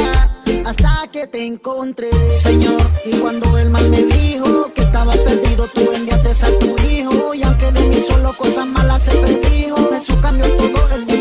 hasta 0.67 1.09
que 1.11 1.29
te 1.29 1.47
encontré, 1.47 2.11
Señor. 2.31 2.83
Y 3.07 3.17
cuando 3.17 3.57
el 3.57 3.71
mal 3.71 3.89
me 3.89 4.03
dijo 4.03 4.71
que 4.75 4.82
estaba 4.93 5.13
perdido, 5.25 5.67
tú 5.69 5.91
enviaste 5.91 6.47
a 6.47 6.59
tu 6.59 6.77
hijo. 6.87 7.33
Y 7.33 7.43
aunque 7.43 7.73
de 7.73 7.81
mí 7.89 7.97
solo 8.07 8.37
cosas 8.37 8.67
malas 8.67 9.03
se 9.03 9.13
predijo, 9.13 9.91
Jesús 9.91 10.17
cambió 10.21 10.47
todo 10.57 10.95
el 10.95 11.07
día. 11.07 11.12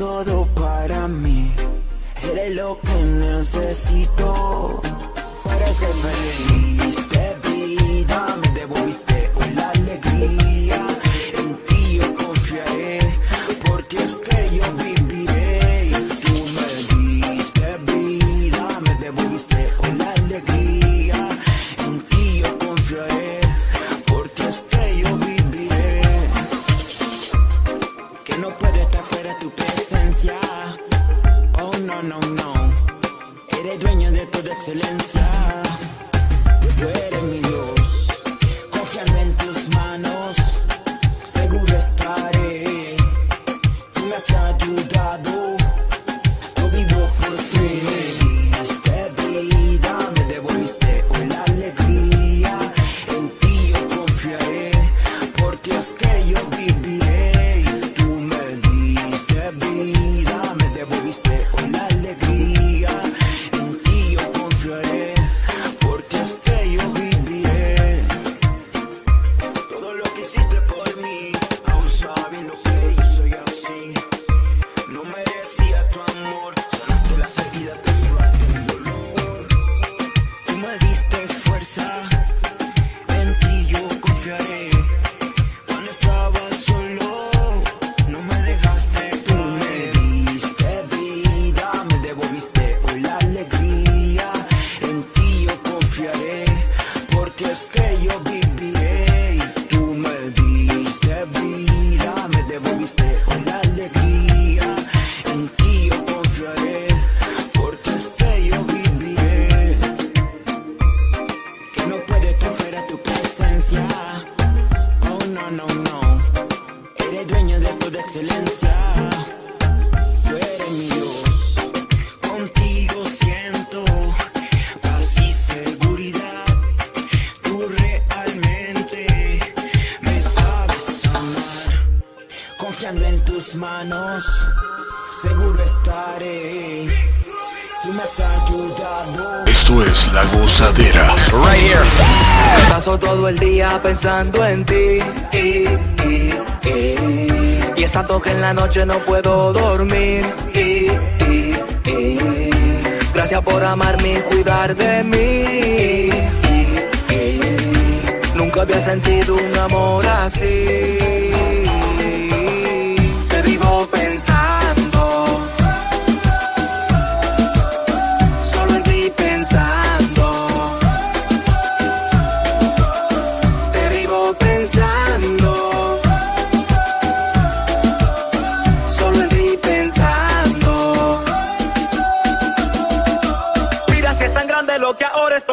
todo 0.00 0.46
para 0.54 1.06
mí. 1.08 1.52
Eres 2.32 2.56
lo 2.56 2.74
que 2.78 3.02
necesito 3.02 4.80
para 5.44 5.74
ser 5.74 5.94
feliz 6.06 6.96
de 7.10 7.26
vida. 7.44 8.29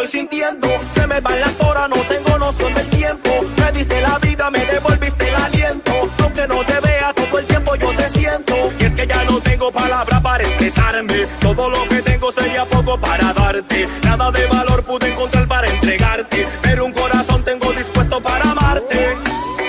estoy 0.04 0.20
sintiendo. 0.20 0.68
Se 0.94 1.08
me 1.08 1.20
van 1.22 1.40
las 1.40 1.60
horas, 1.62 1.90
no 1.90 1.96
tengo 2.08 2.38
noción 2.38 2.74
del 2.74 2.88
tiempo. 2.90 3.30
Me 3.58 3.72
diste 3.72 4.00
la 4.02 4.20
vida, 4.20 4.50
me 4.52 4.64
devolviste 4.66 5.28
el 5.28 5.36
aliento. 5.36 5.92
Aunque 6.22 6.48
no 6.48 6.64
te 6.64 6.80
vea 6.82 7.14
todo 7.14 7.40
el 7.40 7.46
tiempo, 7.46 7.76
yo 7.76 7.90
te 7.96 8.10
siento. 8.10 8.56
Y 8.80 8.84
es 8.86 8.96
que 8.96 9.08
ya 9.08 9.24
no 9.24 9.40
tengo 9.42 9.72
palabras 9.72 10.22
para 10.22 10.44
expresarme. 10.44 11.26
Todo 11.42 11.70
lo 11.70 11.84
que 11.90 12.02
tengo 12.04 12.32
sería 12.32 12.66
poco 12.66 13.00
para 13.00 13.34
darte. 13.34 13.88
Nada 14.04 14.32
de 14.32 14.46
valor 14.46 14.84
pude 14.84 15.12
encontrar 15.12 15.48
para 15.48 15.68
entregarte. 15.68 16.48
Pero 16.62 16.86
un 16.86 16.94
corazón 16.94 17.44
tengo 17.44 17.72
dispuesto 17.74 18.22
para 18.22 18.52
amarte. 18.52 19.18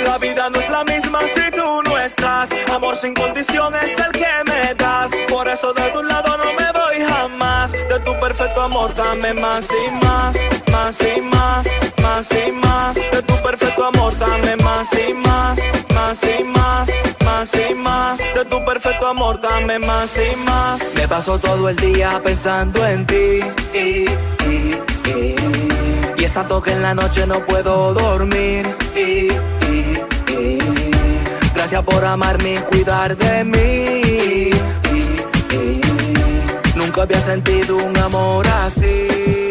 La 0.05 0.19
vida 0.19 0.51
no 0.51 0.61
es 0.61 0.69
la 0.69 0.85
misma 0.85 1.21
si 1.35 1.51
tú 1.53 1.83
no. 1.85 1.88
tu 8.59 8.65
amor, 8.65 8.93
dame 8.95 9.33
más 9.35 9.69
y 9.71 9.91
más, 10.05 10.37
más 10.73 10.99
y 11.01 11.21
más, 11.21 11.67
más 12.03 12.29
y 12.33 12.51
más. 12.51 12.95
De 12.97 13.23
tu 13.23 13.35
perfecto 13.41 13.85
amor, 13.85 14.13
dame 14.19 14.57
más 14.57 14.89
y 14.95 15.15
más, 15.15 15.59
más 15.95 16.21
y 16.25 16.43
más, 16.43 16.89
más 17.25 17.51
y 17.55 17.75
más. 17.75 18.19
De 18.19 18.45
tu 18.47 18.65
perfecto 18.65 19.07
amor, 19.07 19.41
dame 19.41 19.79
más 19.79 20.11
y 20.17 20.35
más. 20.37 20.81
Me 20.97 21.07
paso 21.07 21.39
todo 21.39 21.69
el 21.69 21.77
día 21.77 22.21
pensando 22.25 22.85
en 22.85 23.07
ti. 23.07 23.45
Y, 23.75 24.07
y, 24.51 24.83
y. 25.15 25.37
y 26.19 26.25
esa 26.25 26.43
toque 26.49 26.73
en 26.73 26.83
la 26.83 26.95
noche 26.95 27.27
no 27.29 27.39
puedo 27.47 27.95
dormir. 27.95 28.67
Y, 28.97 29.29
y, 29.71 30.03
y. 30.37 30.59
Gracias 31.55 31.83
por 31.85 32.05
amarme 32.05 32.55
y 32.55 32.59
cuidar 32.59 33.17
de 33.17 33.45
mí. 33.45 34.78
Había 37.01 37.21
sentido 37.21 37.77
un 37.77 37.97
amor 37.97 38.45
así. 38.49 39.48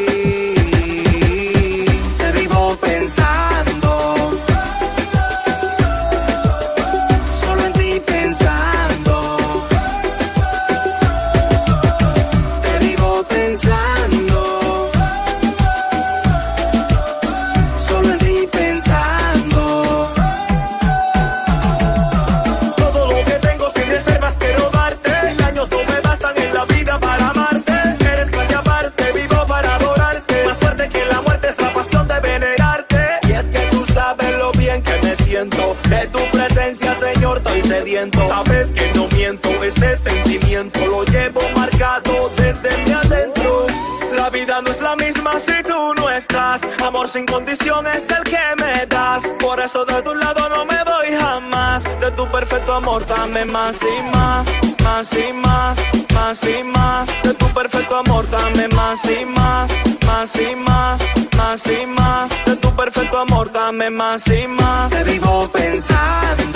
amor, 52.77 53.05
dame 53.07 53.43
más 53.45 53.79
y 53.81 54.11
más, 54.11 54.45
más 54.83 55.13
y 55.13 55.33
más, 55.33 55.77
más 56.13 56.43
y 56.43 56.63
más. 56.63 57.07
De 57.23 57.33
tu 57.33 57.47
perfecto 57.47 57.97
amor, 57.97 58.29
dame 58.29 58.67
más 58.69 58.99
y 59.05 59.25
más, 59.25 59.71
más 60.05 60.35
y 60.35 60.55
más, 60.55 61.01
más 61.37 61.67
y 61.67 61.85
más. 61.85 62.45
De 62.45 62.55
tu 62.55 62.69
perfecto 62.75 63.17
amor, 63.19 63.51
dame 63.51 63.89
más 63.89 64.27
y 64.27 64.47
más. 64.47 64.89
Te 64.91 65.03
vivo 65.03 65.49
pensando 65.51 66.46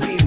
We. 0.00 0.23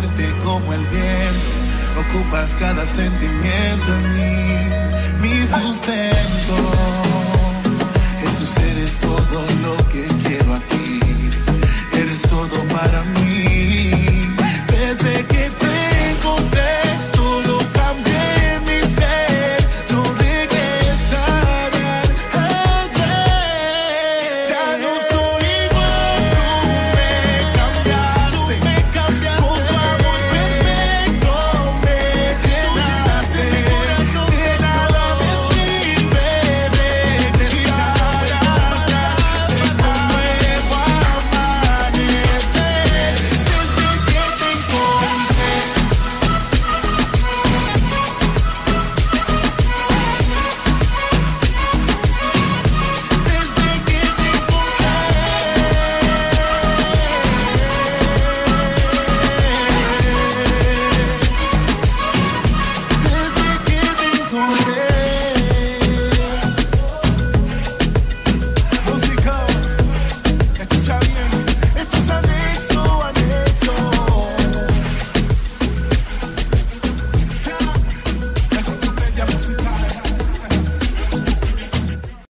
fuerte 0.00 0.32
como 0.44 0.72
el 0.72 0.84
viento, 0.86 1.50
ocupas 1.98 2.54
cada 2.56 2.86
sentimiento 2.86 3.86
en 3.94 4.14
mí, 4.14 5.28
mi 5.28 5.46
sustento. 5.46 6.56
Jesús, 8.20 8.56
eres 8.58 8.96
todo 8.98 9.44
lo 9.62 9.76
que 9.88 10.06
quiero 10.24 10.54
aquí, 10.54 11.00
eres 11.92 12.22
todo 12.22 12.62
para 12.68 13.02
mí. 13.02 14.07